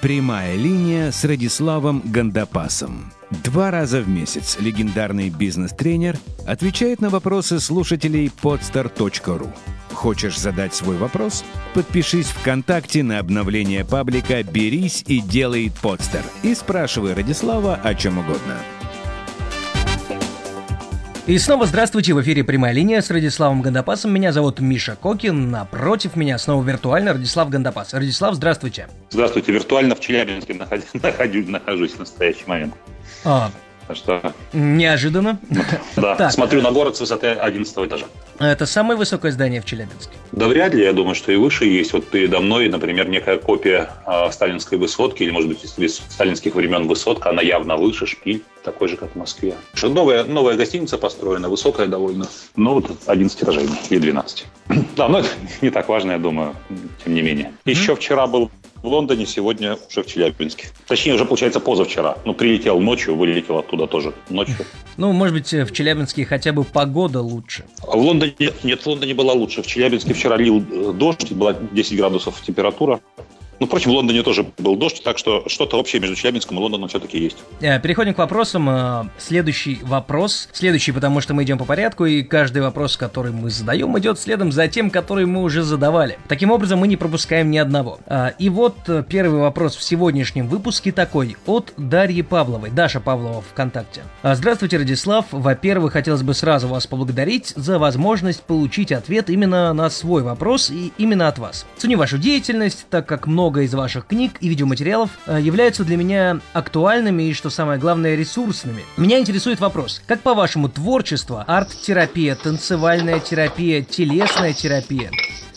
[0.00, 3.12] Прямая линия с Радиславом Гандапасом.
[3.42, 9.52] Два раза в месяц легендарный бизнес-тренер отвечает на вопросы слушателей podstar.ru.
[9.92, 11.44] Хочешь задать свой вопрос?
[11.74, 18.54] Подпишись ВКонтакте на обновление паблика «Берись и делай подстер» и спрашивай Радислава о чем угодно.
[21.28, 24.10] И снова здравствуйте, в эфире «Прямая линия» с Радиславом Гандапасом.
[24.14, 27.92] Меня зовут Миша Кокин, напротив меня снова виртуально Радислав Гандапас.
[27.92, 28.88] Радислав, здравствуйте.
[29.10, 30.86] Здравствуйте, виртуально в Челябинске нахожусь,
[31.46, 32.72] нахожусь в настоящий момент.
[33.26, 33.50] А,
[33.94, 34.32] что...
[34.52, 35.38] Неожиданно.
[35.96, 36.32] Да, так.
[36.32, 38.06] смотрю на город с высоты 11 этажа.
[38.38, 40.12] Это самое высокое здание в Челябинске?
[40.32, 41.92] Да вряд ли, я думаю, что и выше есть.
[41.92, 46.86] Вот передо мной, например, некая копия э, сталинской высотки, или, может быть, из сталинских времен
[46.86, 49.54] высотка, она явно выше, шпиль, такой же, как в Москве.
[49.74, 54.46] Что новая, новая гостиница построена, высокая довольно, ну, вот 11 этажей или 12.
[54.96, 55.28] Да, но это
[55.62, 56.54] не так важно, я думаю,
[57.04, 57.52] тем не менее.
[57.64, 58.50] Еще вчера был
[58.82, 60.68] в Лондоне, сегодня уже в Челябинске.
[60.86, 62.18] Точнее, уже, получается, позавчера.
[62.24, 64.56] Ну, прилетел ночью, вылетел оттуда тоже ночью.
[64.96, 67.64] Ну, может быть, в Челябинске хотя бы погода лучше.
[67.86, 69.62] А в Лондоне нет, в Лондоне была лучше.
[69.62, 73.00] В Челябинске вчера лил э, дождь, была 10 градусов температура.
[73.60, 76.88] Ну, впрочем, в Лондоне тоже был дождь, так что что-то общее между Челябинском и Лондоном
[76.88, 77.36] все-таки есть.
[77.60, 78.70] Э, переходим к вопросам.
[78.70, 80.48] Э, следующий вопрос.
[80.52, 84.52] Следующий, потому что мы идем по порядку, и каждый вопрос, который мы задаем, идет следом
[84.52, 86.18] за тем, который мы уже задавали.
[86.28, 87.98] Таким образом, мы не пропускаем ни одного.
[88.06, 88.76] Э, и вот
[89.08, 91.36] первый вопрос в сегодняшнем выпуске такой.
[91.46, 92.70] От Дарьи Павловой.
[92.70, 94.02] Даша Павлова ВКонтакте.
[94.22, 95.26] Здравствуйте, Радислав.
[95.32, 100.92] Во-первых, хотелось бы сразу вас поблагодарить за возможность получить ответ именно на свой вопрос и
[100.98, 101.66] именно от вас.
[101.76, 105.96] Ценю вашу деятельность, так как много много из ваших книг и видеоматериалов э, являются для
[105.96, 108.84] меня актуальными и, что самое главное, ресурсными.
[108.98, 115.10] Меня интересует вопрос, как по-вашему творчество, арт-терапия, танцевальная терапия, телесная терапия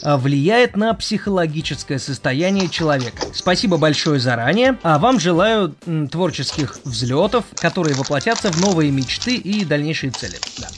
[0.03, 3.23] э, влияет на психологическое состояние человека.
[3.33, 5.75] Спасибо большое заранее, а вам желаю
[6.09, 10.37] творческих взлетов, которые воплотятся в новые мечты и дальнейшие цели.
[10.59, 10.69] Да.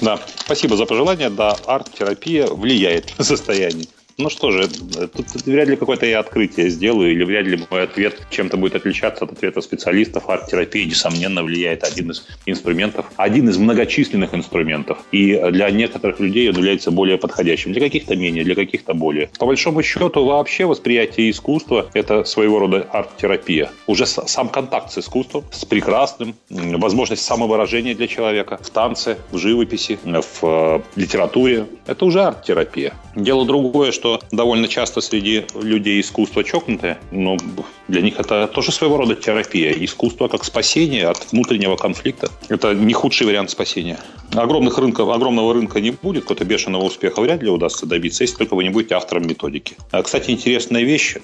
[0.00, 1.30] Да, спасибо за пожелание.
[1.30, 3.86] Да, арт-терапия влияет на состояние.
[4.20, 7.84] Ну что же, тут, тут вряд ли какое-то я открытие сделаю, или вряд ли мой
[7.84, 10.28] ответ чем-то будет отличаться от ответа специалистов.
[10.28, 14.98] Арт-терапия, несомненно, влияет один из инструментов, один из многочисленных инструментов.
[15.10, 19.30] И для некоторых людей он является более подходящим, для каких-то менее, для каких-то более.
[19.38, 23.70] По большому счету, вообще восприятие искусства– это своего рода арт-терапия.
[23.86, 29.98] Уже сам контакт с искусством, с прекрасным, возможность самовыражения для человека в танце, в живописи,
[30.04, 32.92] в э, литературе– это уже арт-терапия.
[33.14, 37.36] Дело другое, что довольно часто среди людей искусство чокнутое, но
[37.90, 39.72] для них это тоже своего рода терапия.
[39.72, 42.30] Искусство как спасение от внутреннего конфликта.
[42.48, 43.98] Это не худший вариант спасения.
[44.32, 48.54] Огромных рынков, огромного рынка не будет, какого-то бешеного успеха вряд ли удастся добиться, если только
[48.54, 49.76] вы не будете автором методики.
[49.90, 51.16] А, кстати, интересная вещь.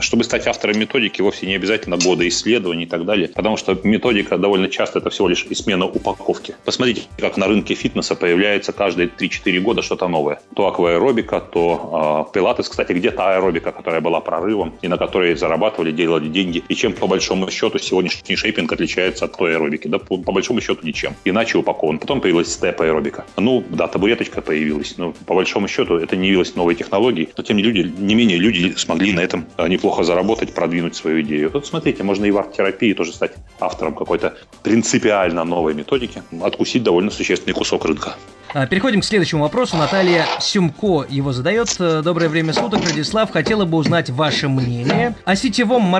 [0.00, 4.36] Чтобы стать автором методики, вовсе не обязательно годы исследований и так далее, потому что методика
[4.36, 6.54] довольно часто это всего лишь смена упаковки.
[6.64, 10.40] Посмотрите, как на рынке фитнеса появляется каждые 3-4 года что-то новое.
[10.54, 15.92] То акваэробика, то э, пилатес, кстати, где-то аэробика, которая была прорывом и на которой зарабатывали,
[15.92, 16.62] делали деньги.
[16.68, 19.88] И чем по большому счету сегодняшний шейпинг отличается от той аэробики?
[19.88, 21.14] Да по, по большому счету ничем.
[21.24, 21.98] Иначе упакован.
[21.98, 23.24] Потом появилась степ аэробика.
[23.36, 24.96] Ну, да, табуреточка появилась.
[24.98, 27.28] Но по большому счету это не явилось новой технологией.
[27.36, 31.20] Но тем не, люди, не менее люди смогли на этом а, неплохо заработать, продвинуть свою
[31.22, 31.50] идею.
[31.50, 37.10] Тут смотрите, можно и в арт-терапии тоже стать автором какой-то принципиально новой методики, откусить довольно
[37.10, 38.16] существенный кусок рынка.
[38.52, 39.76] А, переходим к следующему вопросу.
[39.76, 41.68] Наталья Сюмко его задает.
[41.78, 43.30] Доброе время суток, Радислав.
[43.30, 45.99] Хотела бы узнать ваше мнение о сетевом маркетинге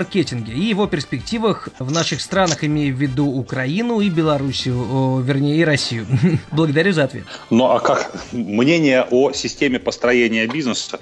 [0.55, 6.07] и его перспективах в наших странах, имея в виду Украину и Белоруссию, вернее, и Россию.
[6.53, 7.25] Благодарю за ответ.
[7.51, 11.01] Ну а как мнение о системе построения бизнеса?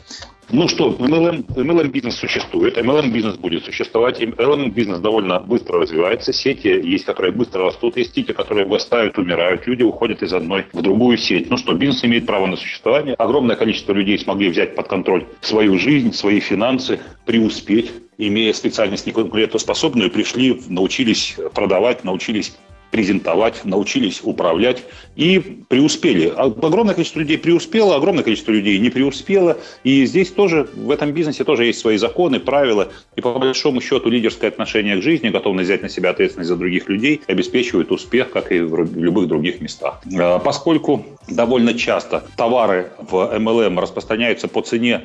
[0.51, 6.33] Ну что, MLM, MLM бизнес существует, MLM бизнес будет существовать, MLM бизнес довольно быстро развивается,
[6.33, 10.81] сети есть, которые быстро растут, есть те, которые вырастают, умирают, люди уходят из одной в
[10.81, 11.51] другую сеть.
[11.51, 15.79] Ну что, бизнес имеет право на существование, огромное количество людей смогли взять под контроль свою
[15.79, 22.57] жизнь, свои финансы, преуспеть, имея специальность неконкурентоспособную, пришли, научились продавать, научились
[22.91, 24.85] презентовать, научились управлять
[25.17, 26.33] и преуспели.
[26.35, 29.59] Огромное количество людей преуспело, огромное количество людей не преуспело.
[29.85, 32.89] И здесь тоже, в этом бизнесе тоже есть свои законы, правила.
[33.17, 36.89] И по большому счету лидерское отношение к жизни, готовность взять на себя ответственность за других
[36.89, 40.01] людей обеспечивает успех, как и в любых других местах.
[40.19, 45.03] А, поскольку довольно часто товары в MLM распространяются по цене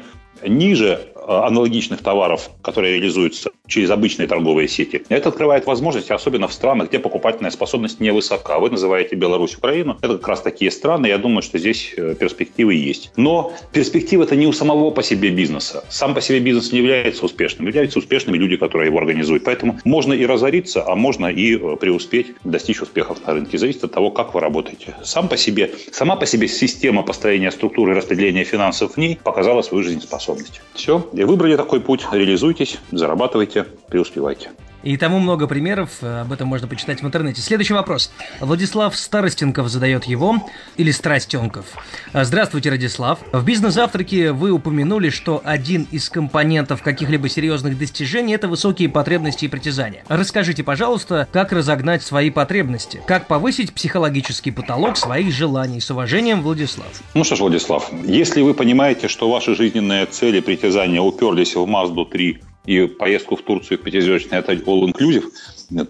[0.47, 5.03] ниже Э, аналогичных товаров, которые реализуются через обычные торговые сети.
[5.07, 8.59] Это открывает возможности, особенно в странах, где покупательная способность невысока.
[8.59, 9.97] Вы называете Беларусь, Украину.
[10.01, 11.07] Это как раз такие страны.
[11.07, 13.11] Я думаю, что здесь э, перспективы есть.
[13.15, 15.85] Но перспектива это не у самого по себе бизнеса.
[15.89, 17.67] Сам по себе бизнес не является успешным.
[17.67, 19.45] Являются успешными люди, которые его организуют.
[19.45, 23.57] Поэтому можно и разориться, а можно и э, преуспеть, достичь успехов на рынке.
[23.57, 24.95] Зависит от того, как вы работаете.
[25.03, 29.61] Сам по себе, сама по себе система построения структуры и распределения финансов в ней показала
[29.61, 30.32] свою жизнеспособность.
[30.73, 31.09] Все.
[31.13, 34.51] И выбрали такой путь, реализуйтесь, зарабатывайте, преуспевайте.
[34.83, 37.41] И тому много примеров, э, об этом можно почитать в интернете.
[37.41, 38.11] Следующий вопрос.
[38.41, 40.45] Владислав Старостенков задает его,
[40.77, 41.65] или Страстенков.
[42.11, 43.19] Э, Здравствуйте, Радислав.
[43.31, 49.47] В бизнес-завтраке вы упомянули, что один из компонентов каких-либо серьезных достижений– это высокие потребности и
[49.47, 50.03] притязания.
[50.09, 53.01] Расскажите, пожалуйста, как разогнать свои потребности?
[53.07, 55.79] Как повысить психологический потолок своих желаний?
[55.79, 56.87] С уважением, Владислав.
[57.13, 62.05] Ну что ж, Владислав, если вы понимаете, что ваши жизненные цели, притязания уперлись в Мазду
[62.05, 65.31] 3 и поездку в Турцию в пятизвездочный отель All Inclusive,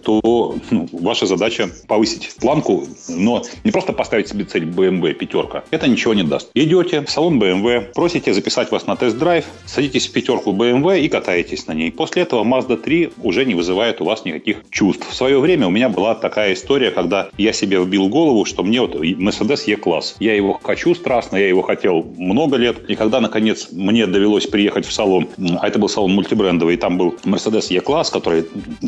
[0.02, 5.64] то ну, ваша задача повысить планку, но не просто поставить себе цель BMW пятерка.
[5.70, 6.50] Это ничего не даст.
[6.54, 11.66] Идете в салон BMW, просите записать вас на тест-драйв, садитесь в пятерку BMW и катаетесь
[11.66, 11.92] на ней.
[11.92, 15.06] После этого Mazda 3 уже не вызывает у вас никаких чувств.
[15.08, 18.80] В свое время у меня была такая история, когда я себе вбил голову, что мне
[18.80, 20.16] вот Mercedes E-класс.
[20.20, 22.88] Я его хочу страстно, я его хотел много лет.
[22.88, 25.28] И когда, наконец, мне довелось приехать в салон,
[25.60, 28.44] а это был салон мультибрендовый, и там был Mercedes E-класс, который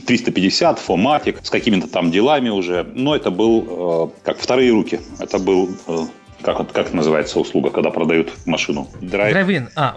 [0.06, 2.86] 350, 4MATIC, с какими-то там делами уже.
[2.94, 5.00] Но это был э, как вторые руки.
[5.18, 5.96] Это был, э,
[6.42, 8.86] как, как называется услуга, когда продают машину?
[9.00, 9.32] Trade...
[9.32, 9.68] Trade-in.
[9.74, 9.96] А,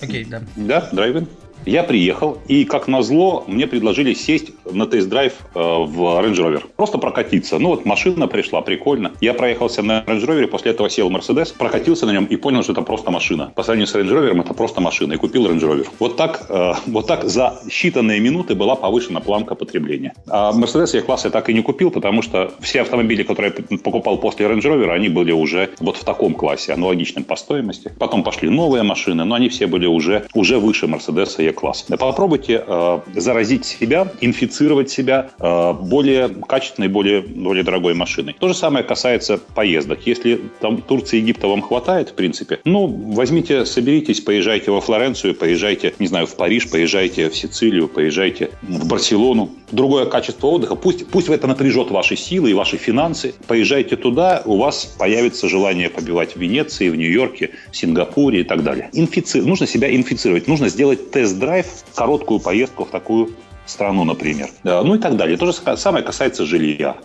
[0.00, 0.42] окей, да.
[0.54, 1.26] Да, драйв-ин.
[1.66, 6.62] Я приехал, и, как назло, мне предложили сесть на тест-драйв э, в Range Rover.
[6.76, 7.58] Просто прокатиться.
[7.58, 9.12] Ну, вот машина пришла, прикольно.
[9.20, 12.62] Я проехался на Range Rover, после этого сел в Mercedes, прокатился на нем и понял,
[12.62, 13.52] что это просто машина.
[13.54, 15.14] По сравнению с Range Rover, это просто машина.
[15.14, 15.86] И купил Range Rover.
[15.98, 20.12] Вот так, э, вот так за считанные минуты была повышена планка потребления.
[20.28, 24.46] А Mercedes E-класса так и не купил, потому что все автомобили, которые я покупал после
[24.46, 27.92] Range Rover, они были уже вот в таком классе, аналогичном по стоимости.
[27.98, 31.86] Потом пошли новые машины, но они все были уже, уже выше Mercedes и класс.
[31.98, 34.57] Попробуйте э, заразить себя, инфицировать
[34.90, 38.36] себя э, более качественной, более, более дорогой машиной.
[38.38, 40.00] То же самое касается поездок.
[40.06, 45.34] Если там Турции и Египта вам хватает, в принципе, ну, возьмите, соберитесь, поезжайте во Флоренцию,
[45.34, 49.50] поезжайте, не знаю, в Париж, поезжайте в Сицилию, поезжайте в Барселону.
[49.70, 50.74] Другое качество отдыха.
[50.74, 53.34] Пусть, пусть это напряжет ваши силы и ваши финансы.
[53.46, 58.62] Поезжайте туда, у вас появится желание побивать в Венеции, в Нью-Йорке, в Сингапуре и так
[58.62, 58.90] далее.
[58.92, 59.40] Инфици...
[59.40, 60.48] Нужно себя инфицировать.
[60.48, 63.30] Нужно сделать тест-драйв короткую поездку в такую
[63.68, 64.50] страну, например.
[64.64, 65.36] Ну и так далее.
[65.36, 66.96] То же самое касается жилья.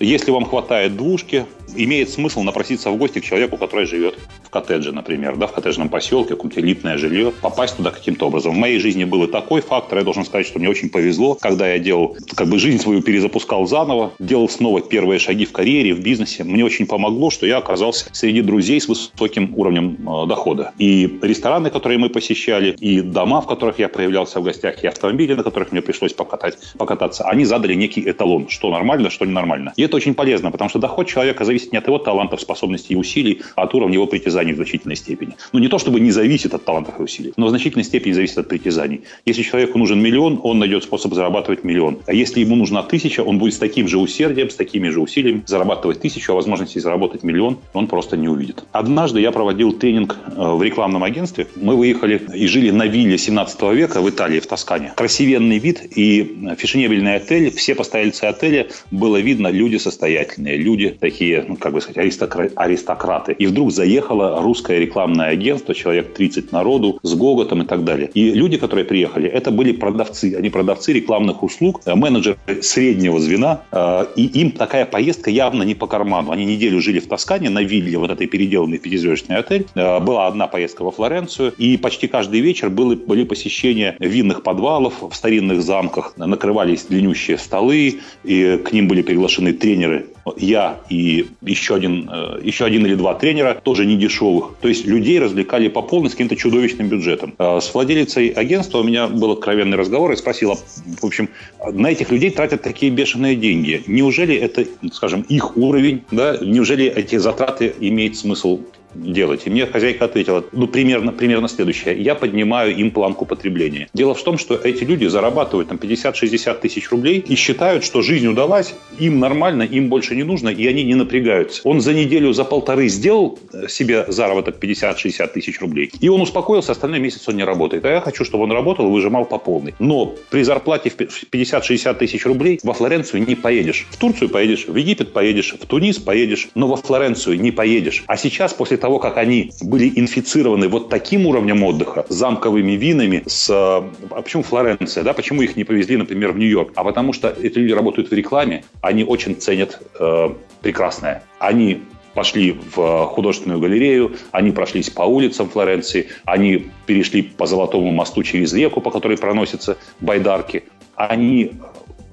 [0.00, 1.46] Если вам хватает двушки,
[1.76, 5.88] имеет смысл напроситься в гости к человеку, который живет в коттедже, например, да, в коттеджном
[5.88, 8.54] поселке, каком-то элитное жилье, попасть туда каким-то образом.
[8.54, 11.68] В моей жизни был и такой фактор, я должен сказать, что мне очень повезло, когда
[11.68, 16.00] я делал, как бы жизнь свою перезапускал заново, делал снова первые шаги в карьере, в
[16.00, 16.44] бизнесе.
[16.44, 20.72] Мне очень помогло, что я оказался среди друзей с высоким уровнем э, дохода.
[20.78, 25.34] И рестораны, которые мы посещали, и дома, в которых я проявлялся в гостях, и автомобили,
[25.34, 29.72] на которых мне пришлось покатать, покататься, они задали некий эталон, что нормально, что ненормально.
[29.84, 33.42] Это очень полезно, потому что доход человека зависит не от его талантов, способностей и усилий,
[33.54, 35.36] а от уровня его притязаний в значительной степени.
[35.52, 38.38] Ну, не то чтобы не зависит от талантов и усилий, но в значительной степени зависит
[38.38, 39.02] от притязаний.
[39.26, 41.98] Если человеку нужен миллион, он найдет способ зарабатывать миллион.
[42.06, 45.42] А если ему нужна тысяча, он будет с таким же усердием, с такими же усилиями
[45.46, 48.64] зарабатывать тысячу, а возможности заработать миллион он просто не увидит.
[48.72, 51.46] Однажды я проводил тренинг э, в рекламном агентстве.
[51.56, 54.92] Мы выехали и жили на вилле 17 века в Италии, в Тоскане.
[54.96, 57.50] Красивенный вид и фешенебельный отель.
[57.50, 62.14] Все постояльцы отеля было видно люди состоятельные, люди такие, ну, как бы сказать,
[62.56, 63.32] аристократы.
[63.32, 68.10] И вдруг заехало русское рекламное агентство, человек 30 народу, с гоготом и так далее.
[68.14, 70.34] И люди, которые приехали, это были продавцы.
[70.36, 73.62] Они продавцы рекламных услуг, э, менеджеры среднего звена.
[73.72, 76.30] Э, и им такая поездка явно не по карману.
[76.30, 79.66] Они неделю жили в Тоскане на вилле, вот этой переделанный пятизвездочный отель.
[79.74, 81.52] Э, была одна поездка во Флоренцию.
[81.58, 86.14] И почти каждый вечер были, были посещения винных подвалов в старинных замках.
[86.16, 90.04] Накрывались длиннющие столы, и к ним были приглашены тренеры
[90.36, 94.56] я и еще один, э, еще один или два тренера, тоже не дешевых.
[94.60, 97.34] То есть людей развлекали по полной с каким-то чудовищным бюджетом.
[97.38, 100.56] Э, с владелицей агентства у меня был откровенный разговор и спросила,
[101.00, 101.30] в общем,
[101.72, 103.82] на этих людей тратят такие бешеные деньги.
[103.86, 106.02] Неужели это, скажем, их уровень?
[106.10, 106.36] Да?
[106.42, 108.60] Неужели эти затраты имеет смысл
[108.94, 109.42] делать?
[109.46, 112.00] И мне хозяйка ответила, ну, примерно, примерно следующее.
[112.00, 113.88] Я поднимаю им планку потребления.
[113.94, 118.26] Дело в том, что эти люди зарабатывают там 50-60 тысяч рублей и считают, что жизнь
[118.26, 121.60] удалась, им нормально, им больше не нужно, и они не напрягаются.
[121.64, 126.72] Он за неделю, за полторы сделал э, себе заработок 50-60 тысяч рублей, и он успокоился,
[126.72, 127.84] остальной месяц он не работает.
[127.84, 129.74] А я хочу, чтобы он работал и выжимал по полной.
[129.78, 133.86] Но при зарплате в 50-60 тысяч рублей во Флоренцию не поедешь.
[133.90, 138.04] В Турцию поедешь, в Египет поедешь, в Тунис поедешь, но во Флоренцию не поедешь.
[138.06, 143.48] А сейчас, после того, как они были инфицированы вот таким уровнем отдыха, замковыми винами, с...
[143.50, 145.14] А почему Флоренция, да?
[145.14, 146.72] Почему их не повезли, например, в Нью-Йорк?
[146.74, 151.22] А потому что эти люди работают в рекламе, они очень ценят э, прекрасное.
[151.38, 151.80] Они
[152.12, 158.52] пошли в художественную галерею, они прошлись по улицам Флоренции, они перешли по Золотому мосту через
[158.52, 160.64] реку, по которой проносятся байдарки.
[160.94, 161.52] Они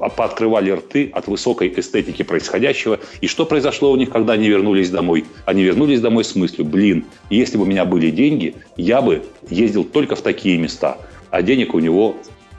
[0.09, 2.99] пооткрывали рты от высокой эстетики происходящего.
[3.21, 5.25] И что произошло у них, когда они вернулись домой?
[5.45, 9.83] Они вернулись домой с мыслью, блин, если бы у меня были деньги, я бы ездил
[9.83, 10.97] только в такие места.
[11.29, 12.15] А денег у него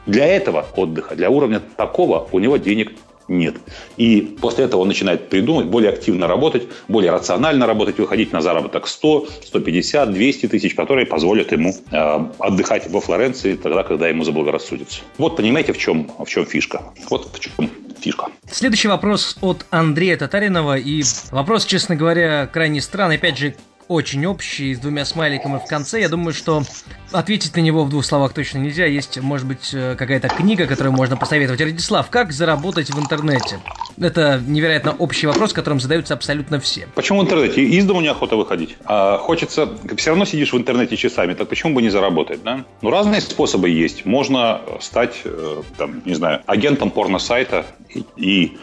[0.07, 2.93] для этого отдыха, для уровня такого у него денег
[3.29, 3.57] нет.
[3.97, 8.87] И после этого он начинает придумать, более активно работать, более рационально работать, выходить на заработок
[8.87, 15.03] 100, 150, 200 тысяч, которые позволят ему э, отдыхать во Флоренции тогда, когда ему заблагорассудится.
[15.19, 16.83] Вот понимаете, в чем, в чем фишка?
[17.11, 18.27] Вот в чем фишка.
[18.51, 20.77] Следующий вопрос от Андрея Татаринова.
[20.77, 23.17] И вопрос, честно говоря, крайне странный.
[23.17, 23.55] Опять же,
[23.89, 26.01] очень общий, с двумя смайликами в конце.
[26.01, 26.63] Я думаю, что
[27.11, 28.87] ответить на него в двух словах точно нельзя.
[28.87, 31.61] Есть, может быть, э, какая-то книга, которую можно посоветовать.
[31.61, 33.61] Радислав, как заработать в интернете?
[34.01, 36.89] Это невероятно общий вопрос, которым задаются абсолютно все.
[36.95, 37.63] Почему в интернете?
[37.63, 38.77] Из дома неохота выходить.
[38.85, 39.69] А хочется...
[39.97, 42.65] Все равно сидишь в интернете часами, так почему бы не заработать, да?
[42.81, 44.05] Ну, разные способы есть.
[44.07, 48.59] Можно стать, э, там, не знаю, агентом порно-сайта и, и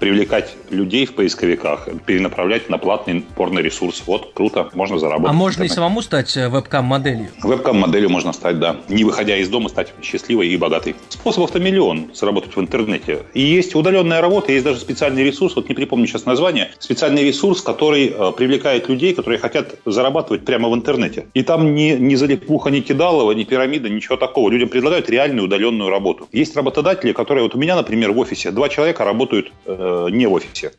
[0.00, 4.02] привлекать людей в поисковиках, перенаправлять на платный порно-ресурс.
[4.06, 5.30] Вот, круто, можно заработать.
[5.30, 7.28] А можно и самому стать э, вебкам-моделью?
[7.42, 8.76] Вебкам-моделью можно стать, да.
[8.88, 10.96] Не выходя из дома, стать счастливой и богатой.
[11.10, 13.20] Способов-то миллион заработать в интернете.
[13.34, 17.60] И есть удаленная работа, есть даже специальный ресурс, вот не припомню сейчас название, специальный ресурс,
[17.60, 21.26] который э, привлекает людей, которые хотят зарабатывать прямо в интернете.
[21.34, 24.50] И там ни, ни залипуха, ни кидалова, ни пирамида, ничего такого.
[24.50, 26.26] Людям предлагают реальную удаленную работу.
[26.32, 30.32] Есть работодатели, которые, вот у меня, например, в офисе два человека работают Э, не в
[30.32, 30.72] офисе.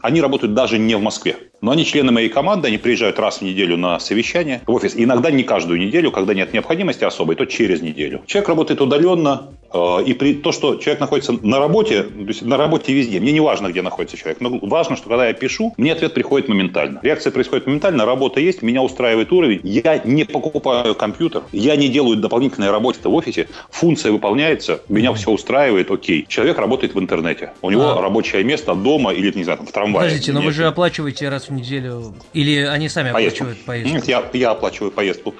[0.00, 1.51] Они работают даже не в Москве.
[1.62, 4.94] Но они члены моей команды, они приезжают раз в неделю на совещание в офис.
[4.96, 8.22] Иногда не каждую неделю, когда нет необходимости особой, то через неделю.
[8.26, 12.56] Человек работает удаленно, э, и при то, что человек находится на работе, то есть на
[12.56, 15.92] работе везде, мне не важно, где находится человек, но важно, что когда я пишу, мне
[15.92, 16.98] ответ приходит моментально.
[17.02, 22.16] Реакция происходит моментально, работа есть, меня устраивает уровень, я не покупаю компьютер, я не делаю
[22.16, 26.26] дополнительной работы в офисе, функция выполняется, меня все устраивает, окей.
[26.28, 28.02] Человек работает в интернете, у него а.
[28.02, 30.08] рабочее место дома или, не знаю, там, в трамвае.
[30.08, 32.14] Подождите, но вы же оплачиваете раз в неделю?
[32.32, 33.44] Или они сами поездку.
[33.44, 33.94] оплачивают поездку?
[33.94, 35.34] Нет, я, я оплачиваю поездку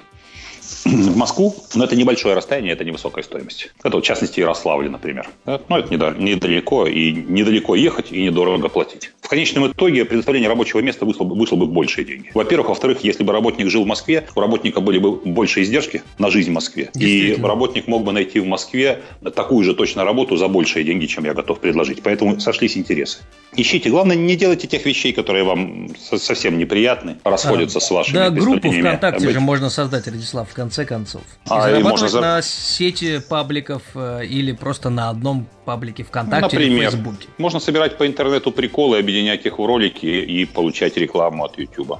[0.84, 3.72] в Москву, но это небольшое расстояние, это невысокая стоимость.
[3.82, 5.28] Это, в частности, Ярославль, например.
[5.46, 9.12] Ну, это недалеко, и недалеко ехать, и недорого платить.
[9.20, 12.30] В конечном итоге предоставление рабочего места вышло бы, вышло бы большие деньги.
[12.34, 12.68] Во-первых.
[12.72, 16.50] Во-вторых, если бы работник жил в Москве, у работника были бы больше издержки на жизнь
[16.50, 16.90] в Москве.
[16.94, 19.02] И работник мог бы найти в Москве
[19.34, 22.02] такую же точно работу за большие деньги, чем я готов предложить.
[22.02, 23.18] Поэтому сошлись интересы.
[23.54, 23.90] Ищите.
[23.90, 28.70] Главное, не делайте тех вещей, которые вам совсем неприятны, расходятся а, с вашими Да, группу
[28.70, 31.22] ВКонтакте же можно создать, Радислав, в конце концов.
[31.46, 32.20] И а, зарабатывать и можно...
[32.20, 37.28] на сети пабликов э, или просто на одном паблике ВКонтакте Например, или Фейсбуке.
[37.38, 41.98] Можно собирать по интернету приколы, объединять их в ролики и получать рекламу от YouTube.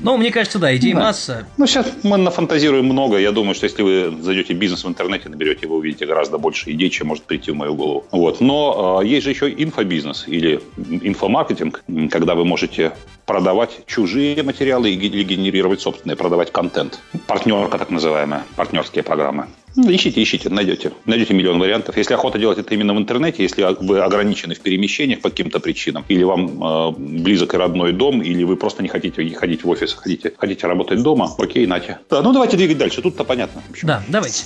[0.00, 1.00] Ну, мне кажется, да, идей да.
[1.00, 1.46] масса.
[1.56, 3.18] Ну, сейчас мы нафантазируем много.
[3.18, 6.90] Я думаю, что если вы зайдете бизнес в интернете, наберете, вы увидите гораздо больше идей,
[6.90, 8.04] чем может прийти в мою голову.
[8.10, 8.40] Вот.
[8.40, 12.92] Но э, есть же еще инфобизнес или инфомаркетинг, когда вы можете
[13.26, 17.00] продавать чужие материалы или генерировать собственные, продавать контент.
[17.26, 19.46] Партнерка так называемая, партнерские программы.
[19.76, 20.92] Ну, ищите, ищите, найдете.
[21.04, 21.96] Найдете миллион вариантов.
[21.96, 26.04] Если охота делать это именно в интернете, если вы ограничены в перемещениях по каким-то причинам,
[26.08, 29.94] или вам э, близок и родной дом, или вы просто не хотите ходить в офис,
[29.94, 31.98] хотите, хотите работать дома, окей, нате.
[32.08, 33.62] Да, ну давайте двигать дальше, тут-то понятно.
[33.82, 34.44] Да, давайте.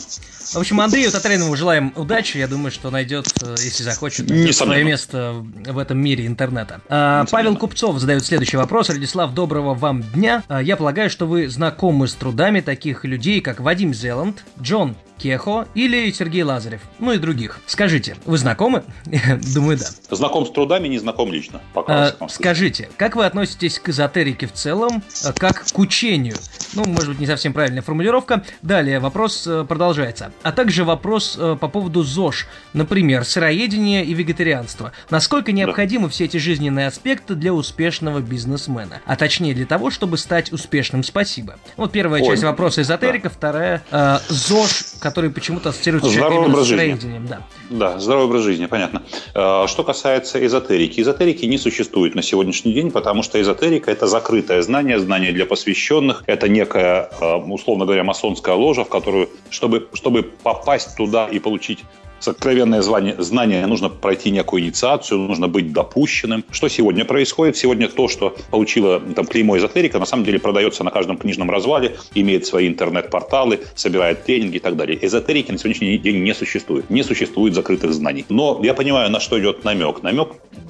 [0.53, 2.39] В общем, Андрею Татаринову желаем удачи.
[2.39, 6.81] Я думаю, что найдет, э, если захочет, найдет свое место в этом мире интернета.
[6.89, 8.89] А, Павел Купцов задает следующий вопрос.
[8.89, 10.43] Радислав, доброго вам дня.
[10.49, 15.67] А, я полагаю, что вы знакомы с трудами таких людей, как Вадим Зеланд, Джон Кехо
[15.75, 17.61] или Сергей Лазарев, ну и других.
[17.67, 18.85] Скажите, вы знакомы?
[19.55, 20.17] Думаю, да.
[20.17, 21.61] Знаком с трудами, не знаком лично.
[21.75, 26.37] Пока а, скажите, как вы относитесь к эзотерике в целом, а, как к учению?
[26.75, 28.45] Ну, может быть, не совсем правильная формулировка.
[28.63, 30.33] Далее вопрос э, продолжается.
[30.43, 32.47] А также вопрос э, по поводу ЗОЖ.
[32.73, 34.93] Например, сыроедение и вегетарианство.
[35.11, 36.11] Насколько необходимы да.
[36.11, 39.01] все эти жизненные аспекты для успешного бизнесмена?
[39.07, 41.03] А точнее, для того, чтобы стать успешным.
[41.03, 41.59] Спасибо.
[41.77, 43.35] Вот первая Ой, часть вопроса эзотерика, да.
[43.35, 47.27] вторая э, ЗОЖ, который почему-то ассоциируется с сыроедением.
[47.27, 47.41] Да.
[47.71, 49.03] да, здоровый образ жизни, понятно.
[49.35, 51.01] Э, что касается эзотерики.
[51.01, 56.25] Эзотерики не существует на сегодняшний день, потому что эзотерика– это закрытое знание, знание для посвященных.
[56.27, 61.85] Это некая, э, условно говоря, масонская ложа, в которую, чтобы, чтобы попасть туда и получить
[62.21, 66.45] сокровенное звание, знание, нужно пройти некую инициацию, нужно быть допущенным.
[66.51, 67.57] Что сегодня происходит?
[67.57, 71.97] Сегодня то, что получила там, клеймо эзотерика, на самом деле продается на каждом книжном развале,
[72.15, 74.99] имеет свои интернет-порталы, собирает тренинги и так далее.
[75.01, 76.91] Эзотерики на сегодняшний день не существует.
[76.91, 78.25] Не существует закрытых знаний.
[78.29, 80.03] Но я понимаю, на что идет намек.
[80.03, 80.29] Намек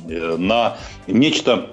[0.08, 0.76] э, на
[1.08, 1.70] нечто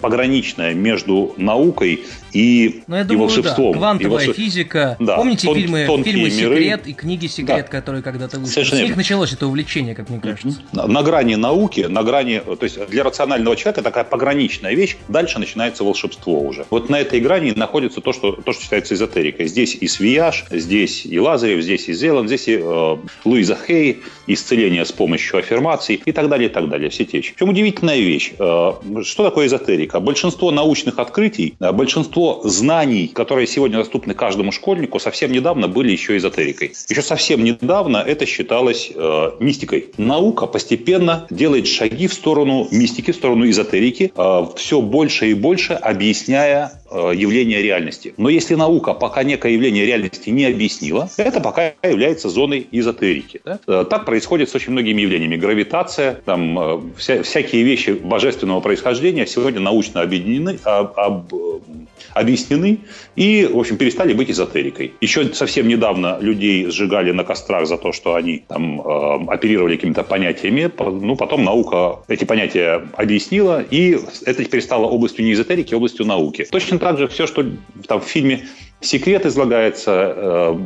[0.00, 2.04] пограничное между наукой
[2.34, 3.72] и, ну, я думаю, и волшебством.
[3.72, 3.78] Да.
[3.78, 4.36] Квантовая и волшеб...
[4.36, 4.96] физика.
[4.98, 5.16] Да.
[5.16, 7.78] Помните Тон, фильмы, фильмы «Секрет» и книги «Секрет», да.
[7.78, 8.52] которые когда-то вышли?
[8.52, 10.60] Совершенно С них началось это увлечение, как мне кажется.
[10.72, 12.40] На, на грани науки, на грани...
[12.40, 14.96] То есть для рационального человека такая пограничная вещь.
[15.08, 16.66] Дальше начинается волшебство уже.
[16.70, 19.46] Вот на этой грани находится то, что, то, что считается эзотерикой.
[19.46, 24.84] Здесь и Свияж, здесь и Лазарев, здесь и Зеланд, здесь и э, Луиза Хей, исцеление
[24.84, 26.90] с помощью аффирмаций и так далее, и так далее.
[26.90, 27.32] Все те вещи.
[27.32, 28.32] Причем удивительная вещь.
[28.54, 30.00] Э, что такое эзотерика?
[30.00, 36.16] Большинство научных открытий, э, большинство знаний, которые сегодня доступны каждому школьнику, совсем недавно были еще
[36.16, 36.72] эзотерикой.
[36.88, 39.86] Еще совсем недавно это считалось э, мистикой.
[39.96, 45.72] Наука постепенно делает шаги в сторону мистики, в сторону эзотерики, э, все больше и больше
[45.74, 48.14] объясняя явление реальности.
[48.16, 53.40] Но если наука пока некое явление реальности не объяснила, это пока является зоной эзотерики.
[53.44, 53.58] Да?
[53.66, 55.36] Э, так происходит с очень многими явлениями.
[55.36, 61.32] Гравитация, там, э, вся, всякие вещи божественного происхождения сегодня научно объединены, об, об,
[62.12, 62.78] объяснены
[63.16, 64.94] и, в общем, перестали быть эзотерикой.
[65.00, 70.04] Еще совсем недавно людей сжигали на кострах за то, что они там э, оперировали какими-то
[70.04, 70.70] понятиями.
[70.78, 76.06] Ну, потом наука эти понятия объяснила, и это теперь стало областью не эзотерики, а областью
[76.06, 76.46] науки.
[76.50, 77.42] Точно так же все, что
[77.88, 78.44] там в фильме
[78.82, 80.58] секрет излагается, э,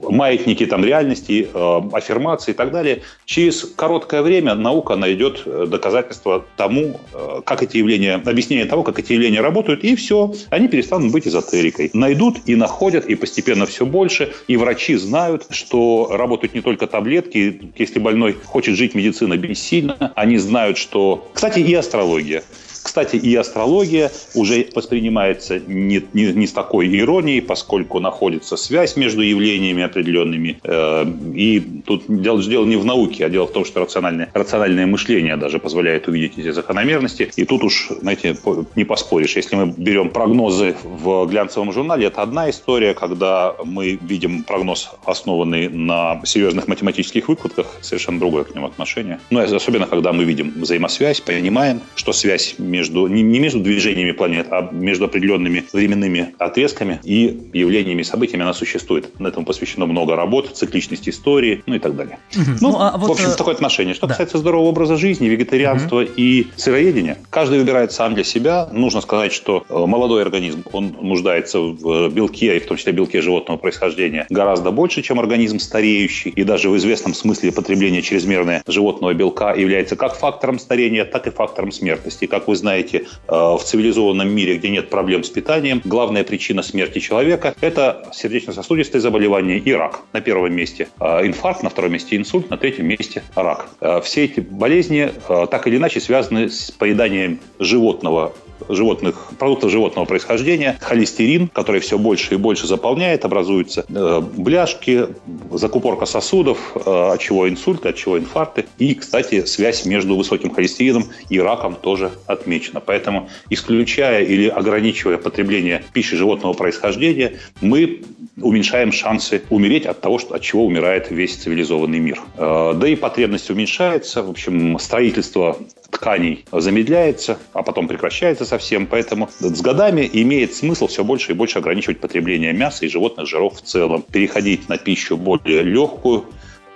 [0.00, 3.02] маятники там реальности, э, аффирмации и так далее.
[3.24, 8.98] Через короткое время наука найдет э, доказательства тому, э, как эти явления, объяснение того, как
[8.98, 11.90] эти явления работают, и все, они перестанут быть эзотерикой.
[11.92, 17.70] Найдут и находят, и постепенно все больше, и врачи знают, что работают не только таблетки,
[17.78, 21.30] если больной хочет жить, медицина бессильна, они знают, что...
[21.32, 22.42] Кстати, и астрология.
[22.82, 29.22] Кстати, и астрология уже воспринимается не, не, не с такой иронией, поскольку находится связь между
[29.22, 30.58] явлениями определенными.
[30.64, 34.86] Э, и тут дело, дело не в науке, а дело в том, что рациональное, рациональное
[34.86, 37.30] мышление даже позволяет увидеть эти закономерности.
[37.36, 38.36] И тут уж, знаете,
[38.76, 39.36] не поспоришь.
[39.36, 45.68] Если мы берем прогнозы в глянцевом журнале, это одна история, когда мы видим прогноз, основанный
[45.68, 49.20] на серьезных математических выкладках, совершенно другое к нему отношение.
[49.30, 54.46] Ну, особенно, когда мы видим взаимосвязь, понимаем, что связь между, не, не между движениями планет,
[54.50, 59.20] а между определенными временными отрезками и явлениями событиями она существует.
[59.20, 62.18] На этом посвящено много работ, цикличность истории, ну и так далее.
[62.34, 62.50] Угу.
[62.60, 63.36] Ну, ну а вот, в общем, э...
[63.36, 63.94] такое отношение.
[63.94, 64.14] Что да.
[64.14, 66.10] касается здорового образа жизни, вегетарианства угу.
[66.16, 68.68] и сыроедения, каждый выбирает сам для себя.
[68.72, 73.20] Нужно сказать, что э, молодой организм, он нуждается в белке, и в том числе белке
[73.20, 76.30] животного происхождения, гораздо больше, чем организм стареющий.
[76.30, 81.30] И даже в известном смысле потребление чрезмерное животного белка является как фактором старения, так и
[81.30, 82.26] фактором смертности.
[82.26, 87.00] Как вы знаете, э, в цивилизованном мире, где нет проблем с питанием, главная причина смерти
[87.00, 90.88] человека– это сердечно-сосудистые заболевания и рак на первом месте.
[91.00, 93.66] Э, инфаркт на втором месте, инсульт на третьем месте– рак.
[93.80, 98.32] Э, все эти болезни так или иначе связаны с поеданием животного
[98.68, 105.08] животных, продуктов животного происхождения, холестерин, который все больше и больше заполняет, образуются э, бляшки,
[105.50, 108.66] закупорка сосудов, э, от чего инсульты, от чего инфаркты.
[108.78, 112.80] И, кстати, связь между высоким холестерином и раком тоже отмечена.
[112.80, 118.02] Поэтому, исключая или ограничивая потребление пищи животного происхождения, мы
[118.36, 122.20] уменьшаем шансы умереть от того, от чего умирает весь цивилизованный мир.
[122.36, 124.22] Э, да и потребность уменьшается.
[124.22, 125.58] В общем, строительство
[125.90, 128.86] тканей замедляется, а потом прекращается совсем.
[128.86, 133.56] Поэтому с годами имеет смысл все больше и больше ограничивать потребление мяса и животных жиров
[133.56, 134.02] в целом.
[134.02, 136.24] Переходить на пищу более легкую,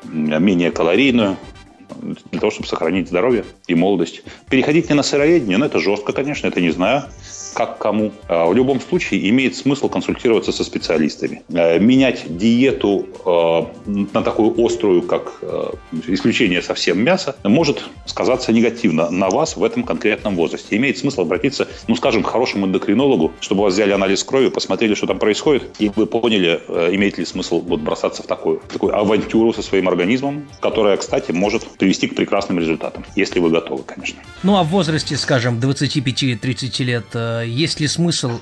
[0.04, 1.36] менее калорийную,
[2.30, 3.44] для того, чтобы сохранить здоровье.
[3.66, 4.22] и молодость.
[4.50, 7.04] Переходить не на сыроедение, ну, это жестко, конечно, это не знаю
[7.56, 8.12] как кому.
[8.28, 11.42] А, в любом случае имеет смысл консультироваться со специалистами.
[11.54, 15.40] А, менять диету а, на такую острую, как
[16.06, 20.76] исключение совсем мяса, может сказаться негативно на вас в этом конкретном возрасте.
[20.76, 25.06] Имеет смысл обратиться, ну, скажем, к хорошему эндокринологу, чтобы вас взяли анализ крови, посмотрели, что
[25.06, 26.60] там происходит, и вы поняли,
[26.94, 31.32] имеет ли смысл вот бросаться в такую, в такую авантюру со своим организмом, которая, кстати,
[31.32, 34.18] может привести к прекрасным результатам, если вы готовы, конечно.
[34.42, 38.40] Ну, а в возрасте, скажем, 25-30 лет э, есть ли смысл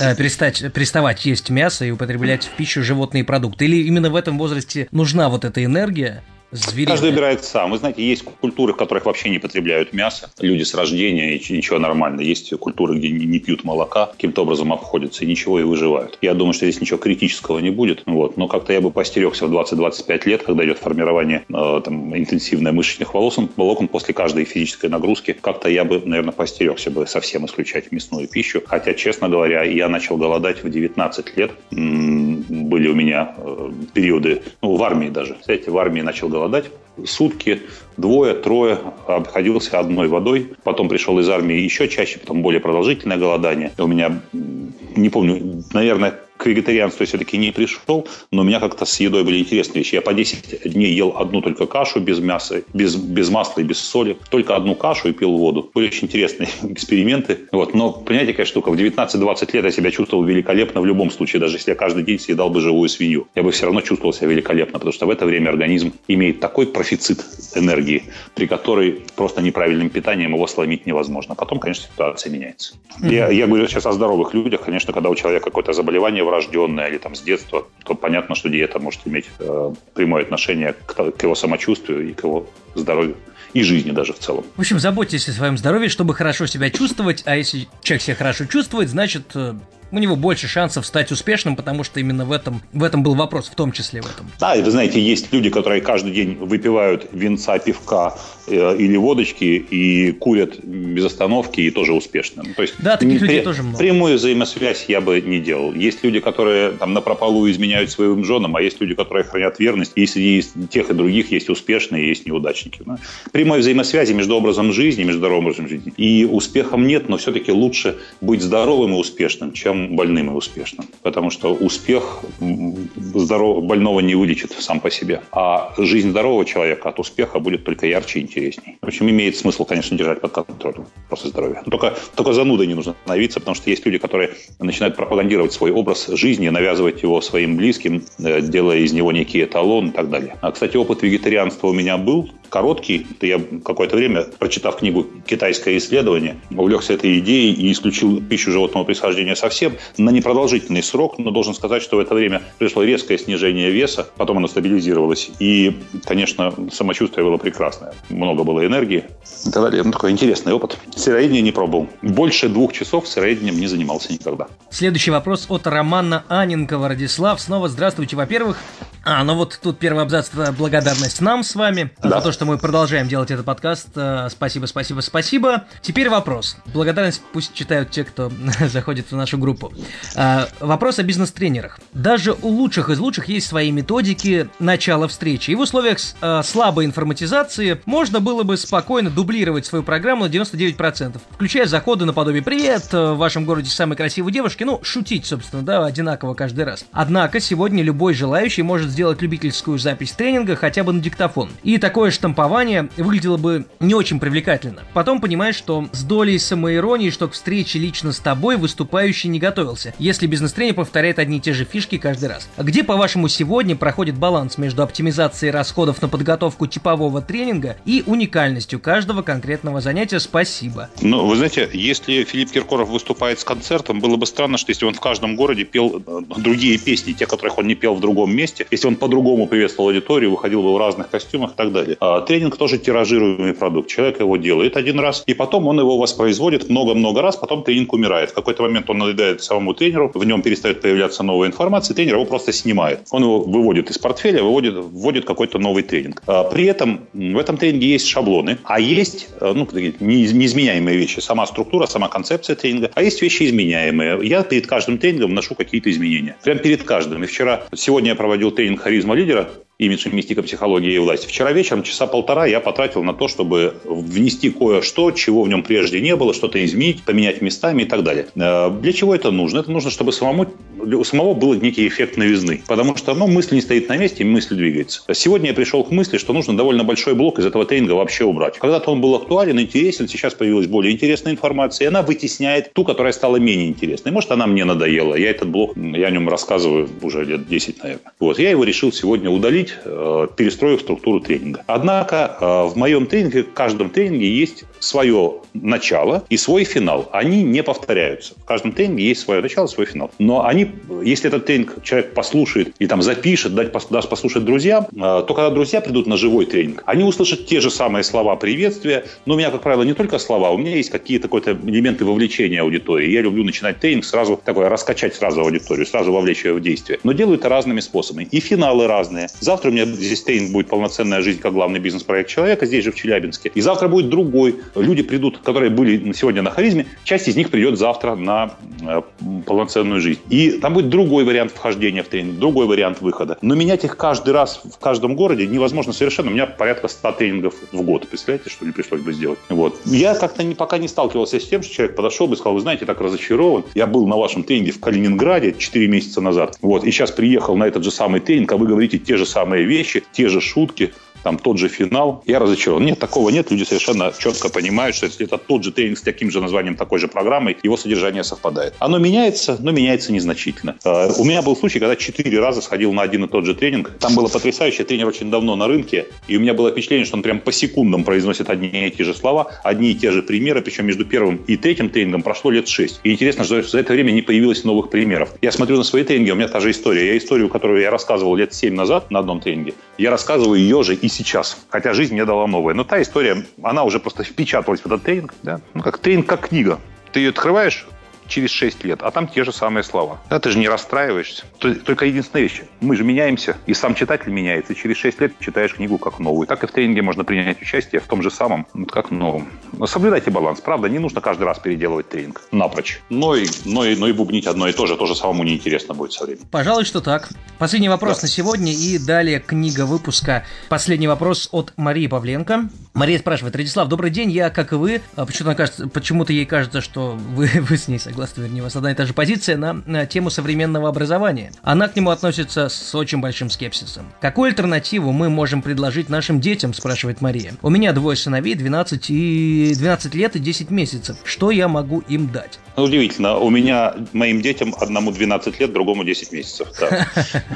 [0.00, 3.64] э, перестать, переставать есть мясо и употреблять в пищу животные продукты?
[3.66, 6.94] Или именно в этом возрасте нужна вот эта энергия, Звериная.
[6.94, 7.70] Каждый выбирает сам.
[7.70, 10.30] Вы знаете, есть культуры, в которых вообще не потребляют мясо.
[10.40, 12.22] Люди с рождения, и ничего нормально.
[12.22, 16.18] Есть культуры, где не пьют молока, каким-то образом обходятся, и ничего, и выживают.
[16.22, 18.02] Я думаю, что здесь ничего критического не будет.
[18.06, 18.36] Вот.
[18.36, 23.14] Но как-то я бы постерегся в 20-25 лет, когда идет формирование э, там, интенсивное мышечных
[23.14, 25.36] волокон, волокон после каждой физической нагрузки.
[25.40, 28.60] Как-то я бы, наверное, постерегся бы совсем исключать мясную пищу.
[28.66, 31.52] Хотя, честно говоря, я начал голодать в 19 лет.
[31.70, 35.36] Были у меня э, периоды, ну, в армии даже.
[35.40, 36.70] Кстати, в армии начал голодать голодать.
[37.04, 37.62] Сутки,
[37.96, 40.52] двое, трое обходился одной водой.
[40.64, 43.72] Потом пришел из армии еще чаще, потом более продолжительное голодание.
[43.78, 48.86] У меня, не помню, наверное, к вегетарианству я все-таки не пришел, но у меня как-то
[48.86, 49.96] с едой были интересные вещи.
[49.96, 53.78] Я по 10 дней ел одну только кашу без мяса, без, без масла и без
[53.78, 54.16] соли.
[54.30, 55.70] Только одну кашу и пил воду.
[55.74, 57.40] Были очень интересные эксперименты.
[57.52, 57.74] Вот.
[57.74, 61.40] Но, понимаете, какая штука, в 19-20 лет я себя чувствовал великолепно в любом случае.
[61.40, 64.28] Даже если я каждый день съедал бы живую свинью, я бы все равно чувствовал себя
[64.28, 67.22] великолепно, потому что в это время организм имеет такой профицит
[67.54, 71.34] энергии, при которой просто неправильным питанием его сломить невозможно.
[71.34, 72.76] Потом, конечно, ситуация меняется.
[73.02, 73.14] Mm-hmm.
[73.14, 74.62] Я, я говорю сейчас о здоровых людях.
[74.62, 78.78] Конечно, когда у человека какое-то заболевание врожденное или там с детства, то понятно, что диета
[78.78, 83.16] может иметь э, прямое отношение к, к его самочувствию и к его здоровью
[83.52, 84.44] и жизни даже в целом.
[84.56, 88.44] В общем, заботьтесь о своем здоровье, чтобы хорошо себя чувствовать, а если человек себя хорошо
[88.46, 89.54] чувствует, значит э,
[89.92, 93.48] у него больше шансов стать успешным, потому что именно в этом, в этом был вопрос,
[93.48, 94.30] в том числе в этом.
[94.38, 99.44] Да, и вы знаете, есть люди, которые каждый день выпивают винца, пивка э, или водочки
[99.44, 102.44] и курят без остановки и тоже успешно.
[102.56, 103.78] То есть, да, таких людей тоже много.
[103.78, 105.74] Прямую взаимосвязь я бы не делал.
[105.74, 109.92] Есть люди, которые там на прополу изменяют своим женам, а есть люди, которые хранят верность.
[109.96, 112.82] Если есть тех и других, есть успешные, есть неудачники.
[112.84, 112.98] Ну,
[113.32, 117.98] прямой взаимосвязи между образом жизни, между здоровым образом жизни и успехом нет, но все-таки лучше
[118.20, 120.86] быть здоровым и успешным, чем больным и успешным.
[121.02, 123.64] Потому что успех здоров...
[123.64, 125.22] больного не вылечит сам по себе.
[125.32, 128.78] А жизнь здорового человека от успеха будет только ярче и интересней.
[128.82, 131.62] В общем, имеет смысл, конечно, держать под контролем просто здоровье.
[131.70, 136.06] только, только занудой не нужно становиться, потому что есть люди, которые начинают пропагандировать свой образ
[136.08, 140.36] жизни, навязывать его своим близким, э, делая из него некий эталон и так далее.
[140.40, 143.06] А, кстати, опыт вегетарианства у меня был короткий.
[143.20, 149.36] Я какое-то время, прочитав книгу «Китайское исследование», увлекся этой идеей и исключил пищу животного происхождения
[149.36, 154.08] совсем на непродолжительный срок, но должен сказать, что в это время пришло резкое снижение веса,
[154.16, 157.94] потом оно стабилизировалось, и, конечно, самочувствие было прекрасное.
[158.08, 159.04] Много было энергии
[159.46, 159.82] и так далее.
[159.82, 160.76] Ну, такой интересный опыт.
[160.94, 161.88] Сыроедение не пробовал.
[162.02, 164.48] Больше двух часов сыроедением не занимался никогда.
[164.70, 166.88] Следующий вопрос от Романа Аненкова.
[166.88, 168.16] Радислав, снова здравствуйте.
[168.16, 168.58] Во-первых,
[169.02, 172.10] а, ну вот тут первый абзац– благодарность нам с вами да.
[172.10, 173.88] за то, что мы продолжаем делать этот подкаст.
[173.96, 175.64] Э, спасибо, спасибо, спасибо.
[175.80, 176.56] Теперь вопрос.
[176.66, 179.72] Благодарность пусть читают те, кто заходит в нашу группу.
[180.16, 181.80] А, вопрос о бизнес-тренерах.
[181.94, 185.50] Даже у лучших из лучших есть свои методики начала встречи.
[185.50, 191.18] И в условиях а, слабой информатизации можно было бы спокойно дублировать свою программу на 99%,
[191.30, 196.34] включая заходы наподобие «Привет, в вашем городе самые красивые девушки», ну, шутить, собственно, да, одинаково
[196.34, 196.84] каждый раз.
[196.92, 201.50] Однако сегодня любой желающий может сделать любительскую запись тренинга хотя бы на диктофон.
[201.62, 204.82] И такое штампование выглядело бы не очень привлекательно.
[204.92, 209.94] Потом понимаешь, что с долей самоиронии, что к встрече лично с тобой выступающий не готовился,
[209.98, 212.48] если бизнес-тренер повторяет одни и те же фишки каждый раз.
[212.58, 219.22] Где, по-вашему, сегодня проходит баланс между оптимизацией расходов на подготовку типового тренинга и уникальностью каждого
[219.22, 220.20] конкретного занятия?
[220.20, 220.90] Спасибо.
[221.00, 224.94] Ну, вы знаете, если Филипп Киркоров выступает с концертом, было бы странно, что если он
[224.94, 228.66] в каждом городе пел э, другие песни, те, которых он не пел в другом месте,
[228.80, 231.96] если он по-другому приветствовал аудиторию, выходил бы в разных костюмах и так далее.
[232.00, 233.90] А тренинг тоже тиражируемый продукт.
[233.90, 238.30] Человек его делает один раз, и потом он его воспроизводит много-много раз, потом тренинг умирает.
[238.30, 242.24] В какой-то момент он надоедает самому тренеру, в нем перестает появляться новая информация, тренер его
[242.24, 243.00] просто снимает.
[243.10, 246.22] Он его выводит из портфеля, выводит, вводит какой-то новый тренинг.
[246.26, 249.68] А при этом в этом тренинге есть шаблоны, а есть э, ну,
[250.00, 251.20] неизменяемые вещи.
[251.20, 254.26] Сама структура, сама концепция тренинга, а есть вещи изменяемые.
[254.26, 256.36] Я перед каждым тренингом вношу какие-то изменения.
[256.42, 257.24] Прям перед каждым.
[257.24, 259.48] И вчера, сегодня я проводил тренинг тренинг харизма лидера
[259.80, 261.26] имидж мистика психологии и власти.
[261.26, 266.00] Вчера вечером часа полтора я потратил на то, чтобы внести кое-что, чего в нем прежде
[266.00, 268.26] не было, что-то изменить, поменять местами и так далее.
[268.36, 269.60] Э, для чего это нужно?
[269.60, 270.46] Это нужно, чтобы самому,
[270.78, 272.62] у самого был некий эффект новизны.
[272.68, 275.02] Потому что ну, мысль не стоит на месте, мысль двигается.
[275.14, 278.58] Сегодня я пришел к мысли, что нужно довольно большой блок из этого тренинга вообще убрать.
[278.58, 283.14] Когда-то он был актуален, интересен, сейчас появилась более интересная информация, и она вытесняет ту, которая
[283.14, 284.12] стала менее интересной.
[284.12, 285.14] Может, она мне надоела.
[285.14, 288.12] Я этот блок, я о нем рассказываю уже лет 10, наверное.
[288.20, 288.38] Вот.
[288.38, 291.62] Я его решил сегодня удалить, э, перестроив структуру тренинга.
[291.66, 297.08] Однако э, в моем тренинге, в каждом тренинге есть свое начало и свой финал.
[297.12, 298.34] Они не повторяются.
[298.36, 300.10] В каждом тренинге есть свое начало, свой финал.
[300.18, 300.70] Но они,
[301.02, 305.80] если этот тренинг человек послушает и там запишет, даст послушать друзьям, э, то когда друзья
[305.80, 309.04] придут на живой тренинг, они услышат те же самые слова приветствия.
[309.26, 312.62] Но у меня, как правило, не только слова, у меня есть какие-то какие-то элементы вовлечения
[312.62, 313.10] аудитории.
[313.10, 316.98] Я люблю начинать тренинг сразу такое, раскачать сразу аудиторию, сразу вовлечь ее в действие.
[317.02, 318.28] Но делаю это разными способами.
[318.30, 319.28] И финалы разные.
[319.40, 322.94] Завтра у меня здесь тренинг будет «Полноценная жизнь как главный бизнес-проект человека», здесь же в
[322.94, 323.50] Челябинске.
[323.54, 324.56] И завтра будет другой.
[324.74, 329.02] Люди придут, которые были сегодня на харизме, часть из них придет завтра на э,
[329.46, 330.20] полноценную жизнь.
[330.28, 333.38] И там будет другой вариант вхождения в тренинг, другой вариант выхода.
[333.42, 336.30] Но менять их каждый раз в каждом городе невозможно совершенно.
[336.30, 338.08] У меня порядка 100 тренингов в год.
[338.08, 339.38] Представляете, что мне пришлось бы сделать?
[339.48, 339.76] Вот.
[339.84, 342.86] Я как-то пока не сталкивался с тем, что человек подошел бы и сказал, вы знаете,
[342.86, 343.64] так разочарован.
[343.74, 346.58] Я был на вашем тренинге в Калининграде 4 месяца назад.
[346.62, 346.84] Вот.
[346.84, 350.02] И сейчас приехал на этот же самый тренинг, а вы говорите те же самые вещи,
[350.12, 352.84] те же шутки там тот же финал, я разочарован.
[352.84, 353.50] Нет, такого нет.
[353.50, 357.08] Люди совершенно четко понимают, что это тот же тренинг с таким же названием, такой же
[357.08, 358.74] программой, его содержание совпадает.
[358.78, 360.76] Оно меняется, но меняется незначительно.
[360.84, 363.92] А, у меня был случай, когда четыре раза сходил на один и тот же тренинг.
[363.98, 364.84] Там было потрясающе.
[364.84, 368.04] Тренер очень давно на рынке, и у меня было впечатление, что он прям по секундам
[368.04, 371.56] произносит одни и те же слова, одни и те же примеры, причем между первым и
[371.56, 373.00] третьим тренингом прошло лет шесть.
[373.04, 375.34] И интересно, что за это время не появилось новых примеров.
[375.42, 377.08] Я смотрю на свои тренинги, у меня та же история.
[377.08, 380.94] Я историю, которую я рассказывал лет семь назад на одном тренинге, я рассказываю ее же
[380.94, 381.58] и сейчас.
[381.68, 382.74] Хотя жизнь мне дала новое.
[382.74, 385.34] Но та история, она уже просто впечаталась в этот тренинг.
[385.42, 385.60] Да?
[385.74, 386.80] Ну, как тренинг, как книга.
[387.12, 387.86] Ты ее открываешь,
[388.30, 390.18] через 6 лет, а там те же самые слова.
[390.30, 391.44] Да, ты же не расстраиваешься.
[391.58, 392.62] Только единственная вещь.
[392.80, 394.74] Мы же меняемся, и сам читатель меняется.
[394.74, 396.46] Через 6 лет читаешь книгу как новую.
[396.46, 399.48] Так и в тренинге можно принять участие в том же самом, как новом.
[399.72, 400.60] Но соблюдайте баланс.
[400.60, 403.00] Правда, не нужно каждый раз переделывать тренинг напрочь.
[403.10, 406.12] Но и, но и, но и бубнить одно и то же тоже самому неинтересно будет
[406.12, 406.46] со временем.
[406.50, 407.28] Пожалуй, что так.
[407.58, 408.22] Последний вопрос да.
[408.22, 410.46] на сегодня и далее книга выпуска.
[410.68, 412.68] Последний вопрос от Марии Павленко.
[412.94, 416.80] Мария спрашивает, Радислав, добрый день, я, как и вы, а почему-то, кажется, почему-то ей кажется,
[416.80, 419.56] что вы, вы с ней согласны согласны, вернее, у вас одна и та же позиция
[419.56, 421.52] на, на тему современного образования.
[421.62, 424.12] Она к нему относится с очень большим скепсисом.
[424.20, 427.54] Какую альтернативу мы можем предложить нашим детям, спрашивает Мария.
[427.62, 431.16] У меня двое сыновей, 12, и 12 лет и 10 месяцев.
[431.24, 432.58] Что я могу им дать?
[432.76, 436.68] Удивительно, у меня моим детям одному 12 лет, другому 10 месяцев.
[436.78, 437.06] Да.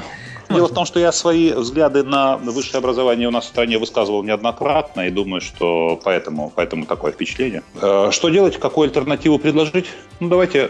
[0.49, 4.23] Дело в том, что я свои взгляды на высшее образование у нас в стране высказывал
[4.23, 7.63] неоднократно, и думаю, что поэтому, поэтому такое впечатление.
[7.81, 9.85] Э, что делать, какую альтернативу предложить?
[10.19, 10.69] Ну, давайте,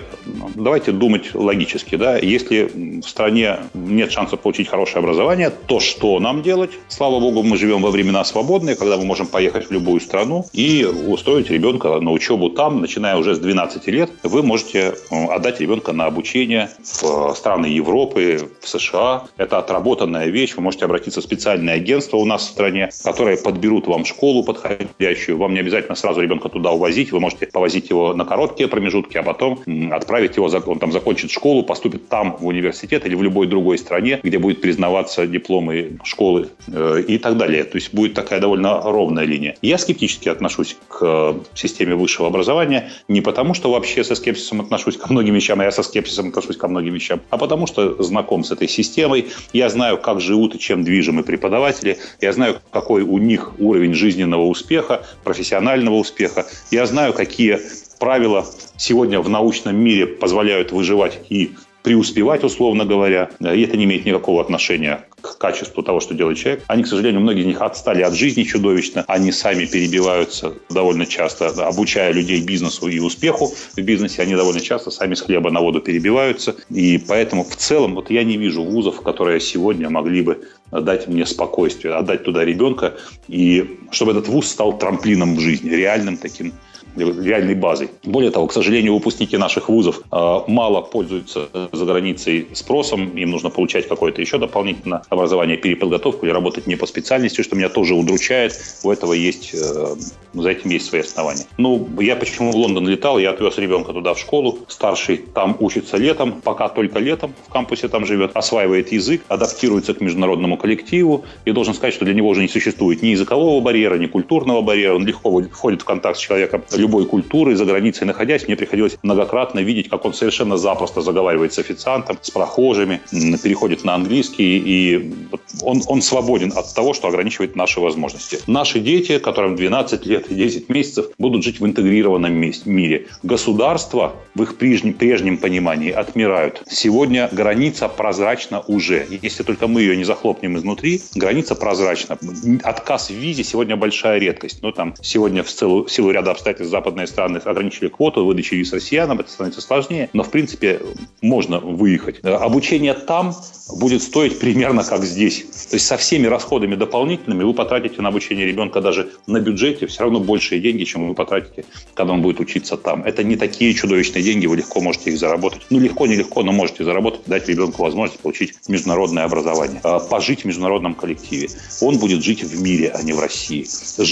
[0.56, 1.96] давайте думать логически.
[1.96, 2.18] Да?
[2.18, 6.72] Если в стране нет шанса получить хорошее образование, то что нам делать?
[6.88, 10.86] Слава богу, мы живем во времена свободные, когда мы можем поехать в любую страну и
[10.86, 14.12] устроить ребенка на учебу там, начиная уже с 12 лет.
[14.24, 16.70] Вы можете э, отдать ребенка на обучение
[17.02, 19.26] в страны Европы, в США.
[19.38, 20.56] Это отработанная вещь.
[20.56, 25.38] Вы можете обратиться в специальное агентство у нас в стране, которые подберут вам школу подходящую.
[25.38, 27.12] Вам не обязательно сразу ребенка туда увозить.
[27.12, 29.60] Вы можете повозить его на короткие промежутки, а потом
[29.92, 34.20] отправить его, он там закончит школу, поступит там в университет или в любой другой стране,
[34.24, 37.64] где будет признаваться дипломы школы э, и так далее.
[37.64, 39.56] То есть будет такая довольно ровная линия.
[39.62, 45.12] Я скептически отношусь к системе высшего образования не потому, что вообще со скепсисом отношусь ко
[45.12, 48.52] многим вещам, а я со скепсисом отношусь ко многим вещам, а потому что знаком с
[48.52, 49.26] этой системой.
[49.56, 51.98] Я знаю, как живут и чем движимы преподаватели.
[52.20, 56.46] Я знаю, какой у них уровень жизненного успеха, профессионального успеха.
[56.72, 57.62] Я знаю, какие
[57.98, 63.30] правила сегодня в научном мире позволяют выживать и преуспевать, условно говоря.
[63.40, 66.64] И это не имеет никакого отношения к качеству того, что делает человек.
[66.68, 69.06] Они, к сожалению, многие из них отстали от жизни чудовищно.
[69.08, 74.24] Они сами перебиваются довольно часто, обучая людей бизнесу и успеху в бизнесе.
[74.24, 76.56] Они довольно часто сами с хлеба на воду перебиваются.
[76.72, 81.26] И поэтому в целом вот я не вижу вузов, которые сегодня могли бы дать мне
[81.28, 82.96] спокойствие, отдать туда ребенка,
[83.28, 86.54] и чтобы этот вуз стал трамплином в жизни, реальным таким
[86.96, 87.90] реальной базой.
[88.04, 93.50] Более того, к сожалению, выпускники наших вузов э, мало пользуются за границей спросом, им нужно
[93.50, 98.54] получать какое-то еще дополнительное образование, переподготовку или работать не по специальности, что меня тоже удручает.
[98.84, 99.96] У этого есть, э,
[100.34, 101.46] за этим есть свои основания.
[101.58, 105.98] Ну, я почему в Лондон летал, я отвез ребенка туда в школу, старший там учится
[105.98, 111.52] летом, пока только летом в кампусе там живет, осваивает язык, адаптируется к международному коллективу, и
[111.52, 115.06] должен сказать, что для него уже не существует ни языкового барьера, ни культурного барьера, он
[115.06, 119.90] легко входит в контакт с человеком любой культуры, за границей находясь, мне приходилось многократно видеть,
[119.90, 123.02] как он совершенно запросто заговаривает с официантом, с прохожими,
[123.44, 125.14] переходит на английский, и
[125.62, 128.40] он, он свободен от того, что ограничивает наши возможности.
[128.48, 132.34] Наши дети, которым 12 лет и 10 месяцев, будут жить в интегрированном
[132.66, 133.08] мире.
[133.24, 136.62] Государства в их прежнем, прежнем понимании отмирают.
[136.68, 139.08] Сегодня граница прозрачна уже.
[139.22, 142.18] Если только мы ее не захлопнем изнутри, граница прозрачна.
[142.64, 144.62] Отказ в визе сегодня большая редкость.
[144.62, 148.74] Но там сегодня в силу, в силу ряда обстоятельств западные страны ограничили квоту выдачи виз
[148.74, 150.82] россиянам, это становится сложнее, но в принципе
[151.22, 152.20] можно выехать.
[152.24, 153.34] Обучение там
[153.80, 155.46] будет стоить примерно как здесь.
[155.70, 160.04] То есть со всеми расходами дополнительными вы потратите на обучение ребенка даже на бюджете все
[160.04, 163.04] равно большие деньги, чем вы потратите, когда он будет учиться там.
[163.04, 165.62] Это не такие чудовищные деньги, вы легко можете их заработать.
[165.70, 170.46] Ну, легко, нелегко, но можете заработать, дать ребенку возможность получить международное образование, а, пожить в
[170.46, 171.50] международном коллективе.
[171.82, 173.66] Он будет жить в мире, а не в России.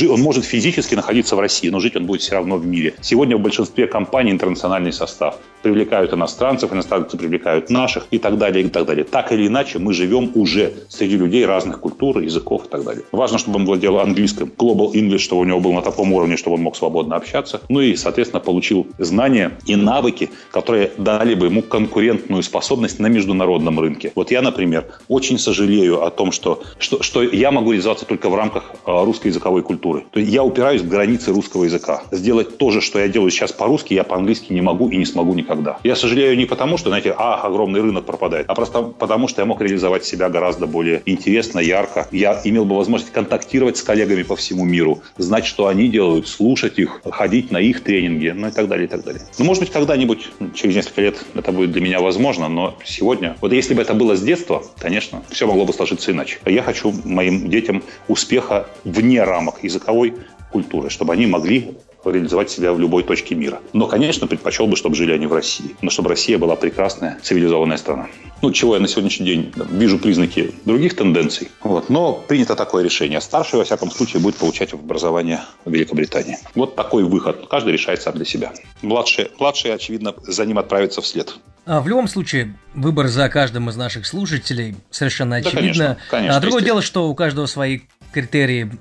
[0.08, 2.94] Он может физически находиться в России, но жить он будет все равно в мире.
[3.02, 8.70] Сегодня в большинстве компаний интернациональный состав привлекают иностранцев, иностранцы привлекают наших и так далее, и
[8.70, 9.04] так далее.
[9.04, 13.04] Так или иначе, мы живем уже среди людей разных культур, языков и так далее.
[13.12, 16.58] Важно, чтобы он владел английским, global English, чтобы у него был на таком уровне, чтобы
[16.58, 17.62] он мог свободно общаться.
[17.70, 23.80] Ну и, соответственно, получил знания и навыки, которые дали бы ему конкурентную способность на международном
[23.80, 24.12] рынке.
[24.16, 28.36] Вот я, например, очень сожалею о том, что, что, что я могу реализоваться только в
[28.36, 30.06] рамках а, русской языковой культуры.
[30.12, 32.04] То есть я упираюсь в границы русского языка.
[32.12, 35.34] Сделать то же, что я делаю сейчас по-русски, я по-английски не могу и не смогу
[35.34, 35.78] никогда.
[35.84, 39.46] Я сожалею не потому, что, знаете, а, огромный рынок пропадает, а просто потому, что я
[39.46, 42.08] мог реализовать себя гораздо более интересно, ярко.
[42.12, 46.80] Я имел бы возможность контактировать с коллегами по всему миру, знать, что они делают, слушать
[46.80, 49.22] их, ходить на их тренинги, ну и так далее, и так далее.
[49.38, 53.54] Ну, может быть, когда-нибудь, через несколько лет, это будет для меня возможно, но сегодня, вот
[53.54, 56.39] если бы это было с детства, конечно, все могло бы сложиться иначе.
[56.46, 60.13] Я хочу моим детям успеха вне рамок языковой
[60.52, 61.76] культуры, чтобы они могли
[62.12, 63.60] реализовать себя в любой точке мира.
[63.74, 65.76] Но, конечно, предпочел бы, чтобы жили они в России.
[65.82, 68.08] Но чтобы Россия была прекрасная, цивилизованная страна.
[68.42, 71.50] Ну, чего я на сегодняшний день вижу признаки других тенденций.
[71.62, 71.89] Вот.
[71.89, 73.22] Но принято такое решение.
[73.22, 76.38] Старший, во всяком случае, будет получать образование в Великобритании.
[76.56, 77.48] Вот такой выход.
[77.50, 78.52] Каждый решает сам для себя.
[78.82, 81.36] Младший, младший очевидно, за ним отправится вслед.
[81.66, 85.54] А в любом случае, выбор за каждым из наших слушателей совершенно очевидно.
[85.54, 87.80] Да, конечно, конечно, а другое дело, что у каждого свои
[88.13, 88.71] критерии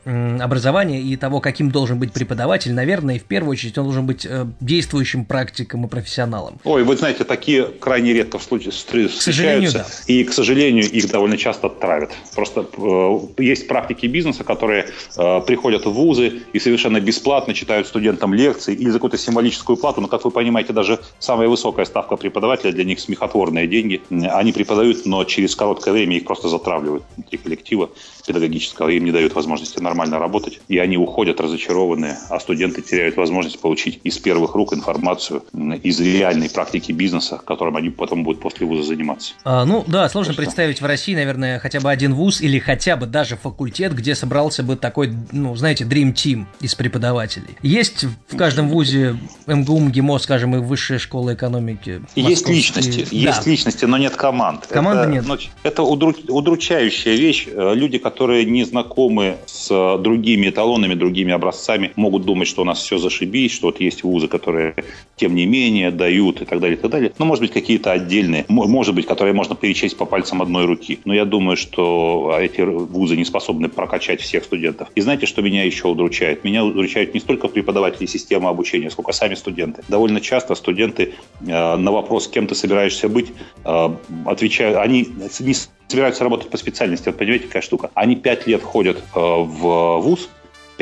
[0.41, 4.47] образования и того, каким должен быть преподаватель, наверное, в первую очередь он должен быть э,
[4.61, 6.61] действующим практиком и профессионалом.
[6.65, 9.87] Ой, вы знаете, такие крайне редко в случае встречаются, да.
[10.07, 12.11] и, к сожалению, их довольно часто травят.
[12.35, 18.35] Просто э, есть практики бизнеса, которые э, приходят в вузы и совершенно бесплатно читают студентам
[18.35, 22.73] лекции или за какую-то символическую плату, но, как вы понимаете, даже самая высокая ставка преподавателя
[22.73, 24.03] для них смехотворные деньги.
[24.11, 27.91] Они преподают, но через короткое время их просто затравливают внутри коллектива
[28.27, 33.61] педагогического, им не дают возможности нормально работать, и они уходят разочарованные, а студенты теряют возможность
[33.61, 35.45] получить из первых рук информацию
[35.83, 39.35] из реальной практики бизнеса, которым они потом будут после вуза заниматься.
[39.45, 40.43] А, ну да, сложно Просто...
[40.43, 44.63] представить в России, наверное, хотя бы один вуз или хотя бы даже факультет, где собрался
[44.63, 47.57] бы такой, ну, знаете, dream team из преподавателей.
[47.63, 52.03] Есть в каждом вузе МГУ, МГИМО, скажем, и высшая школа экономики.
[52.17, 53.17] Есть личности, да.
[53.17, 54.67] есть личности, но нет команд.
[54.67, 55.25] Команды это, нет.
[55.27, 57.47] Ну, это удручающая вещь.
[57.55, 59.12] Люди, которые которые не знакомы
[59.47, 64.03] с другими эталонами, другими образцами, могут думать, что у нас все зашибись, что вот есть
[64.03, 64.75] вузы, которые
[65.17, 67.13] тем не менее дают и так далее, и так далее.
[67.19, 70.99] Но, может быть, какие-то отдельные, может быть, которые можно перечесть по пальцам одной руки.
[71.05, 74.89] Но я думаю, что эти вузы не способны прокачать всех студентов.
[74.95, 76.45] И знаете, что меня еще удручает?
[76.45, 79.83] Меня удручают не столько преподаватели системы обучения, сколько сами студенты.
[79.89, 83.33] Довольно часто студенты э, на вопрос, кем ты собираешься быть,
[83.65, 83.89] э,
[84.27, 85.09] отвечают, они
[85.41, 85.55] не
[85.93, 87.07] собираются работать по специальности.
[87.07, 87.91] Вот понимаете, какая штука?
[87.95, 90.29] Они пять лет ходят э, в ВУЗ,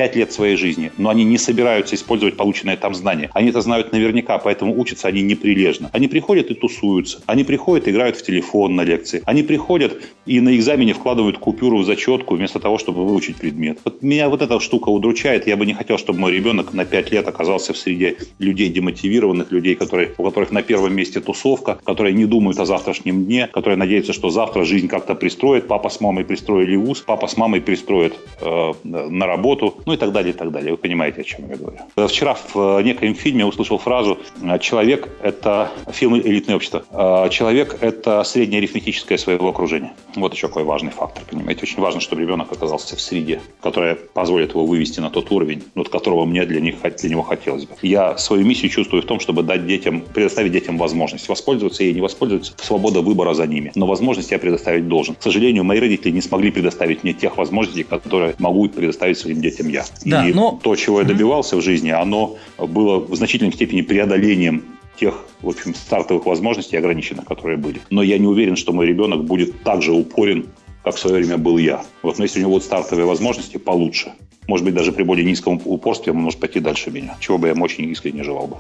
[0.01, 3.29] пять лет своей жизни, но они не собираются использовать полученное там знание.
[3.35, 5.91] Они это знают наверняка, поэтому учатся они неприлежно.
[5.93, 7.21] Они приходят и тусуются.
[7.27, 9.23] Они приходят и играют в телефон на лекции.
[9.27, 13.79] Они приходят и на экзамене вкладывают купюру в зачетку вместо того, чтобы выучить предмет.
[13.85, 15.47] Вот меня вот эта штука удручает.
[15.47, 19.53] Я бы не хотел, чтобы мой ребенок на пять лет оказался в среде людей демотивированных,
[19.53, 23.77] людей, которые, у которых на первом месте тусовка, которые не думают о завтрашнем дне, которые
[23.77, 25.69] надеются, что завтра жизнь как-то пристроит.
[25.69, 29.75] Папа с мамой пристроили вуз, папа с мамой пристроят э, на работу.
[29.91, 30.71] Ну и так далее, и так далее.
[30.71, 31.79] Вы понимаете, о чем я говорю.
[31.97, 34.19] Э, вчера в некоем фильме услышал фразу
[34.61, 36.85] «Человек– это фильм «Элитное общество».
[37.31, 39.93] Человек– это среднее арифметическое своего окружения.
[40.15, 41.63] Вот еще какой важный фактор, понимаете.
[41.63, 45.89] Очень важно, чтобы ребенок оказался в среде, которая позволит его вывести на тот уровень, от
[45.89, 47.75] которого мне для, них, для него хотелось бы.
[47.83, 52.01] Я свою миссию чувствую в том, чтобы дать детям, предоставить детям возможность воспользоваться ей, не
[52.01, 53.73] воспользоваться, свобода выбора за ними.
[53.75, 55.17] Но возможность я предоставить должен.
[55.17, 59.69] К сожалению, мои родители не смогли предоставить мне тех возможностей, которые могу предоставить своим детям
[59.69, 59.80] я.
[60.05, 60.59] Да, И но...
[60.63, 64.65] то, чего я добивался в жизни, оно было в значительной степени преодолением
[64.99, 67.81] тех, в общем, стартовых возможностей ограниченных, которые были.
[67.91, 70.49] Но я не уверен, что мой ребенок будет так же упорен,
[70.85, 71.83] как в свое время был я.
[72.03, 74.13] Вот, но если у него будут стартовые возможности, получше.
[74.51, 77.55] Может быть, даже при более низком упорстве он может пойти дальше меня, чего бы я
[77.55, 78.57] очень искренне желал бы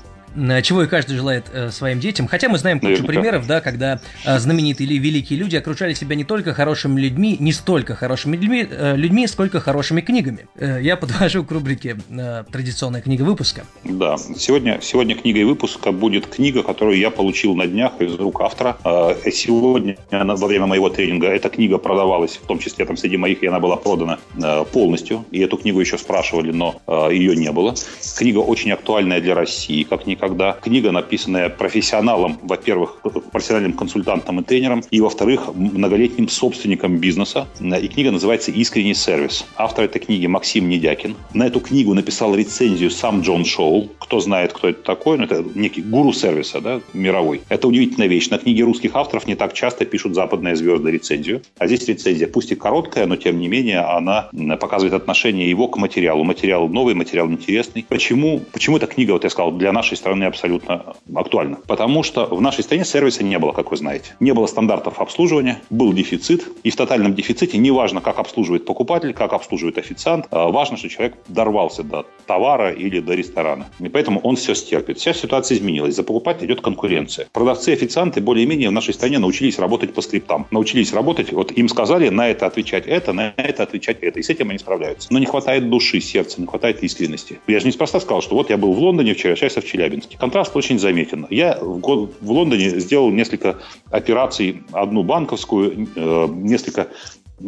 [0.62, 2.28] чего и каждый желает э, своим детям.
[2.28, 6.24] Хотя мы знаем кучу примеров, да, когда э, знаменитые или великие люди окружали себя не
[6.24, 10.46] только хорошими людьми, не столько хорошими людьми, э, людьми сколько хорошими книгами.
[10.56, 13.64] Э, я подвожу к рубрике э, «Традиционная книга выпуска».
[13.84, 18.76] Да, сегодня, сегодня книгой выпуска будет книга, которую я получил на днях из рук автора.
[18.84, 23.42] Э, сегодня, во время моего тренинга, эта книга продавалась, в том числе там среди моих,
[23.42, 25.24] и она была продана э, полностью.
[25.32, 27.74] И эту книгу еще спрашивали, но э, ее не было.
[28.16, 32.98] Книга очень актуальная для России, как ни когда книга, написанная профессионалом, во-первых,
[33.32, 37.48] профессиональным консультантом и тренером, и, во-вторых, многолетним собственником бизнеса.
[37.60, 39.46] И книга называется «Искренний сервис».
[39.56, 41.16] Автор этой книги Максим Недякин.
[41.34, 43.88] На эту книгу написал рецензию сам Джон Шоу.
[43.98, 47.42] Кто знает, кто это такой, ну, это некий гуру сервиса, да, мировой.
[47.48, 48.28] Это удивительная вещь.
[48.30, 51.42] На книге русских авторов не так часто пишут западные звезды рецензию.
[51.58, 54.28] А здесь рецензия, пусть и короткая, но тем не менее она
[54.60, 56.24] показывает отношение его к материалу.
[56.24, 57.84] Материал новый, материал интересный.
[57.88, 61.58] Почему, почему эта книга, вот я сказал, для нашей страны абсолютно актуально.
[61.66, 64.14] Потому что в нашей стране сервиса не было, как вы знаете.
[64.20, 66.46] Не было стандартов обслуживания, был дефицит.
[66.62, 71.16] И в тотальном дефиците неважно, как обслуживает покупатель, как обслуживает официант, а важно, что человек
[71.28, 73.66] дорвался до товара или до ресторана.
[73.78, 74.98] И поэтому он все стерпит.
[74.98, 75.94] Вся ситуация изменилась.
[75.94, 77.28] За покупателя идет конкуренция.
[77.32, 80.46] Продавцы и официанты более-менее в нашей стране научились работать по скриптам.
[80.50, 84.20] Научились работать, вот им сказали на это отвечать это, на это отвечать это.
[84.20, 85.08] И с этим они справляются.
[85.12, 87.40] Но не хватает души, сердца, не хватает искренности.
[87.48, 89.64] Я же неспроста сказал, что вот я был в Лондоне вчера, сейчас я в.
[89.70, 90.18] Челябинске.
[90.18, 91.26] Контраст очень заметен.
[91.30, 91.80] Я в,
[92.20, 93.58] в Лондоне сделал несколько
[93.90, 96.88] операций, одну банковскую, э, несколько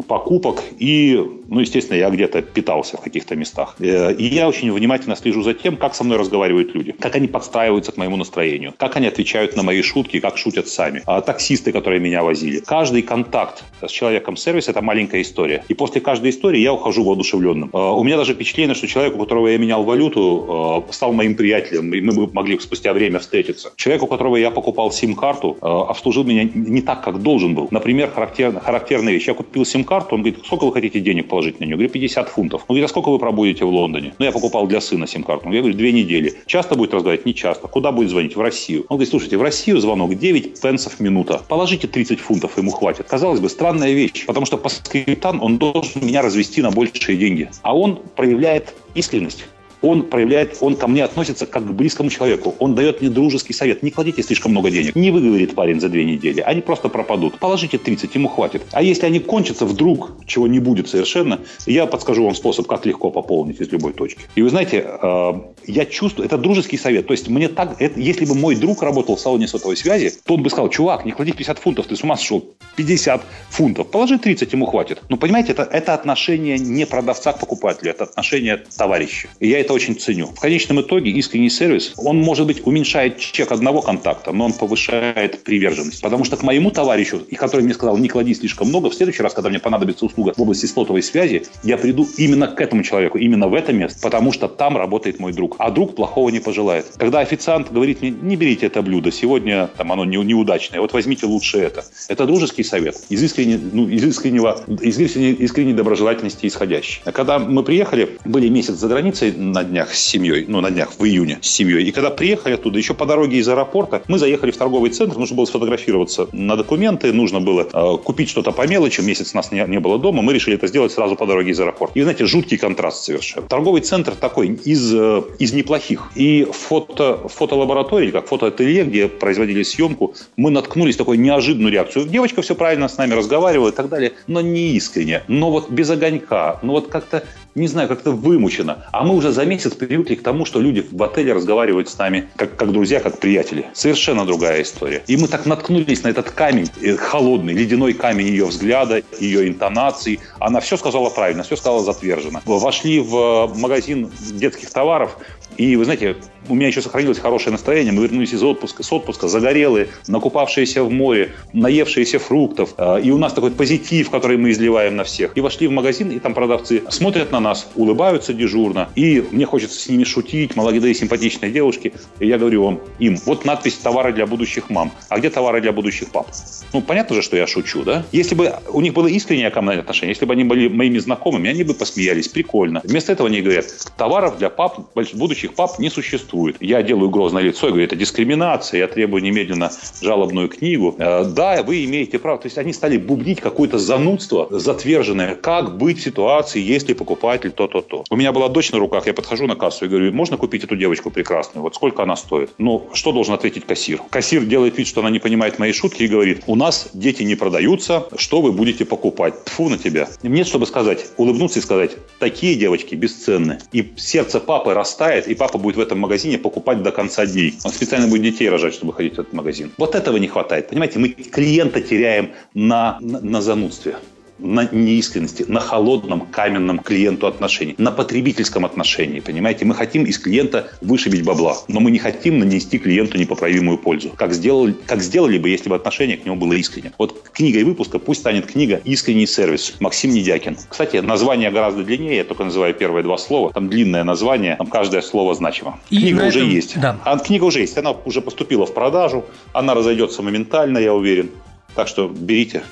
[0.07, 3.77] покупок и, ну, естественно, я где-то питался в каких-то местах.
[3.79, 7.29] Э, и я очень внимательно слежу за тем, как со мной разговаривают люди, как они
[7.29, 11.03] подстраиваются к моему настроению, как они отвечают на мои шутки, как шутят сами.
[11.07, 12.61] А таксисты, которые меня возили.
[12.61, 15.65] Каждый контакт с человеком сервиса– это маленькая история.
[15.69, 17.71] И после каждой истории я ухожу воодушевленным.
[17.73, 21.35] Э, у меня даже впечатление, что человек, у которого я менял валюту, э, стал моим
[21.35, 23.73] приятелем, и мы могли спустя время встретиться.
[23.77, 27.69] Человек, у которого я покупал сим-карту, обслужил меня не так, как должен был.
[27.71, 29.29] Например, характер, характерная вещь.
[29.29, 31.73] Я купил сим сим-карту, он говорит, сколько вы хотите денег положить на нее?
[31.73, 32.63] Я говорю, 50 фунтов.
[32.69, 34.15] Он говорит, а сколько вы пробудете в Лондоне?
[34.19, 35.51] Ну, я покупал для сына сим-карту.
[35.51, 36.35] Я говорю, две недели.
[36.47, 37.27] Часто будет разговаривать?
[37.27, 37.67] Не часто.
[37.69, 38.37] Куда будет звонить?
[38.37, 38.83] В Россию.
[38.89, 41.41] Он говорит, слушайте, в Россию звонок 9 пенсов минута.
[41.49, 43.07] Положите 30 фунтов, ему хватит.
[43.09, 47.51] Казалось бы, странная вещь, потому что по скриптам он должен меня развести на большие деньги.
[47.63, 49.45] А он проявляет искренность
[49.83, 52.55] он проявляет, он ко мне относится как к близкому человеку.
[52.59, 53.83] Он дает мне дружеский совет.
[53.83, 54.95] Не кладите слишком много денег.
[54.95, 56.41] Не выговорит парень за две недели.
[56.41, 57.39] Они просто пропадут.
[57.39, 58.63] Положите 30, ему хватит.
[58.73, 63.11] А если они кончатся вдруг, чего не будет совершенно, я подскажу вам способ, как легко
[63.11, 64.23] пополнить из любой точки.
[64.37, 65.33] И вы знаете, э,
[65.67, 67.07] я чувствую, это дружеский совет.
[67.07, 70.35] То есть мне так, это, если бы мой друг работал в салоне сотовой связи, то
[70.35, 74.19] он бы сказал, чувак, не клади 50 фунтов, ты с ума сошел, 50 фунтов, положи
[74.19, 75.03] 30, ему хватит.
[75.09, 79.29] Ну, понимаете, это, это отношение не продавца к покупателю, это отношение товарища.
[79.41, 80.27] И я это это очень ценю.
[80.27, 85.43] В конечном итоге искренний сервис, он, может быть, уменьшает чек одного контакта, но он повышает
[85.45, 86.03] приверженность.
[86.03, 89.23] Потому что к моему товарищу, и который мне сказал, не клади слишком много, в следующий
[89.23, 93.19] раз, когда мне понадобится услуга в области сотовой связи, я приду именно к этому человеку,
[93.19, 95.57] именно в это место, потому что там работает мой друг.
[95.59, 96.87] А друг плохого не пожелает.
[96.99, 101.27] Когда официант говорит мне, не берите это блюдо, сегодня там оно не, неудачное, вот возьмите
[101.27, 101.85] лучше это.
[102.09, 107.01] Это дружеский совет, из, искренне, ну, из, искреннего, из искренней, искренней доброжелательности исходящий.
[107.05, 110.71] А когда мы приехали, были месяц за границей на на днях с семьей, ну, на
[110.71, 111.85] днях в июне с семьей.
[111.85, 115.37] И когда приехали оттуда, еще по дороге из аэропорта, мы заехали в торговый центр, нужно
[115.37, 119.79] было сфотографироваться на документы, нужно было э, купить что-то по мелочи, месяц нас не, не
[119.79, 121.99] было дома, мы решили это сделать сразу по дороге из аэропорта.
[121.99, 123.47] И, знаете, жуткий контраст совершенно.
[123.47, 126.11] Торговый центр такой из, э, из неплохих.
[126.17, 132.07] И фото, фотолаборатории, как фотоателье, где производили съемку, мы наткнулись на такую неожиданную реакцию.
[132.07, 135.89] Девочка все правильно с нами разговаривала и так далее, но не искренне, но вот без
[135.91, 137.23] огонька, но вот как-то,
[137.55, 138.87] не знаю, как-то вымучено.
[138.93, 142.29] А мы уже заметили, месяц привыкли к тому, что люди в отеле разговаривают с нами
[142.37, 143.67] как, как друзья, как приятели.
[143.75, 145.03] Совершенно другая история.
[145.07, 150.21] И мы так наткнулись на этот камень, э, холодный, ледяной камень ее взгляда, ее интонации.
[150.39, 152.41] Она все сказала правильно, все сказала затверженно.
[152.47, 155.19] Вошли в э, магазин детских товаров,
[155.57, 156.17] и, вы знаете,
[156.49, 157.93] у меня еще сохранилось хорошее настроение.
[157.93, 162.75] Мы вернулись из отпуска, с отпуска, загорелые, накупавшиеся в море, наевшиеся фруктов.
[162.77, 165.37] А, и у нас такой позитив, который мы изливаем на всех.
[165.37, 168.89] И вошли в магазин, и там продавцы смотрят на нас, улыбаются дежурно.
[168.97, 171.93] И мне хочется с ними шутить, молодые симпатичные девушки.
[172.19, 174.93] И я говорю вам, им, вот надпись «Товары для будущих мам».
[175.09, 176.29] А где товары для будущих пап?
[176.73, 178.05] Ну, понятно же, что я шучу, да?
[178.13, 181.51] Если бы у них было искреннее ко мне отношение, если бы они были моими знакомыми,
[181.51, 182.81] они бы посмеялись, прикольно.
[182.85, 184.81] Вместо этого они говорят, товаров для пап,
[185.15, 186.57] будущих пап не существует.
[186.61, 189.71] Я делаю грозное лицо и говорю, это дискриминация, я требую немедленно
[190.01, 190.95] жалобную книгу.
[190.99, 192.39] Э, да, вы имеете право.
[192.39, 195.35] То есть они стали бубнить какое-то занудство затверженное.
[195.35, 198.05] Как быть в ситуации, если покупатель то-то-то.
[198.11, 200.77] У меня была дочь на руках, я подхожу на кассу и говорю, можно купить эту
[200.77, 201.63] девочку прекрасную?
[201.63, 202.51] Вот сколько она стоит?
[202.59, 204.01] Ну, что должен ответить кассир?
[204.11, 207.35] Кассир делает вид, что она не понимает моей шутки и говорит, у нас дети не
[207.35, 209.45] продаются, что вы будете покупать?
[209.45, 210.09] Тфу на тебя.
[210.23, 213.59] Мне, чтобы сказать, улыбнуться и сказать, такие девочки бесценны.
[213.73, 217.55] И сердце папы растает, и папа будет в этом магазине покупать до конца дней.
[217.65, 219.73] Он специально будет детей рожать, чтобы ходить в этот магазин.
[219.79, 220.69] Вот этого не хватает.
[220.69, 223.97] Понимаете, мы клиента теряем на, на, на занудстве
[224.39, 229.65] на неискренности, на холодном каменном клиенту отношении, на потребительском отношении, понимаете?
[229.65, 234.11] Мы хотим из клиента вышибить бабла, но мы не хотим нанести клиенту непоправимую пользу.
[234.17, 236.93] Как сделали, как сделали бы, если бы отношение к нему было искренним.
[236.99, 240.57] Вот книгой выпуска пусть станет книга «Искренний сервис» Максим Недякин.
[240.69, 243.53] Кстати, название гораздо длиннее, я только называю первые два слова.
[243.53, 245.79] Там длинное название, там каждое слово значимо.
[245.91, 246.81] И книга уже есть.
[246.81, 246.99] Да.
[247.05, 251.31] А книга уже есть, она уже поступила в продажу, она разойдется моментально, я уверен.
[251.75, 252.63] Так что берите.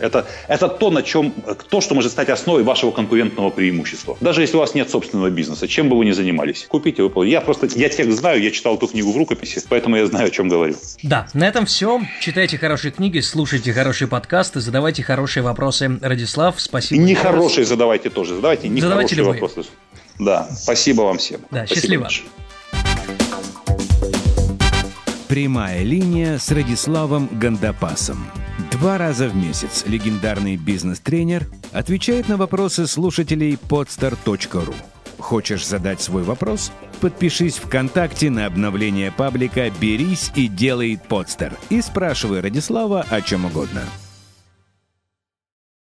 [0.00, 1.32] Это, это то, на чем,
[1.68, 4.16] то, что может стать основой вашего конкурентного преимущества.
[4.20, 6.66] Даже если у вас нет собственного бизнеса, чем бы вы ни занимались.
[6.68, 7.32] Купите, выполните.
[7.32, 10.30] Я просто, я текст знаю, я читал эту книгу в рукописи, поэтому я знаю, о
[10.30, 10.74] чем говорю.
[11.02, 12.00] Да, на этом все.
[12.20, 15.98] Читайте хорошие книги, слушайте хорошие подкасты, задавайте хорошие вопросы.
[16.00, 17.00] Радислав, спасибо.
[17.00, 18.34] И нехорошие задавайте тоже.
[18.34, 19.68] Задавайте нехорошие задавайте вопросы.
[20.18, 21.40] Да, спасибо вам всем.
[21.50, 22.02] Да, спасибо счастливо.
[22.02, 22.28] Большое.
[25.28, 28.26] Прямая линия с Радиславом Гандапасом.
[28.80, 34.74] Два раза в месяц легендарный бизнес-тренер отвечает на вопросы слушателей podstar.ru.
[35.18, 36.72] Хочешь задать свой вопрос?
[37.02, 43.82] Подпишись ВКонтакте на обновление паблика «Берись и делай подстер» и спрашивай Радислава о чем угодно.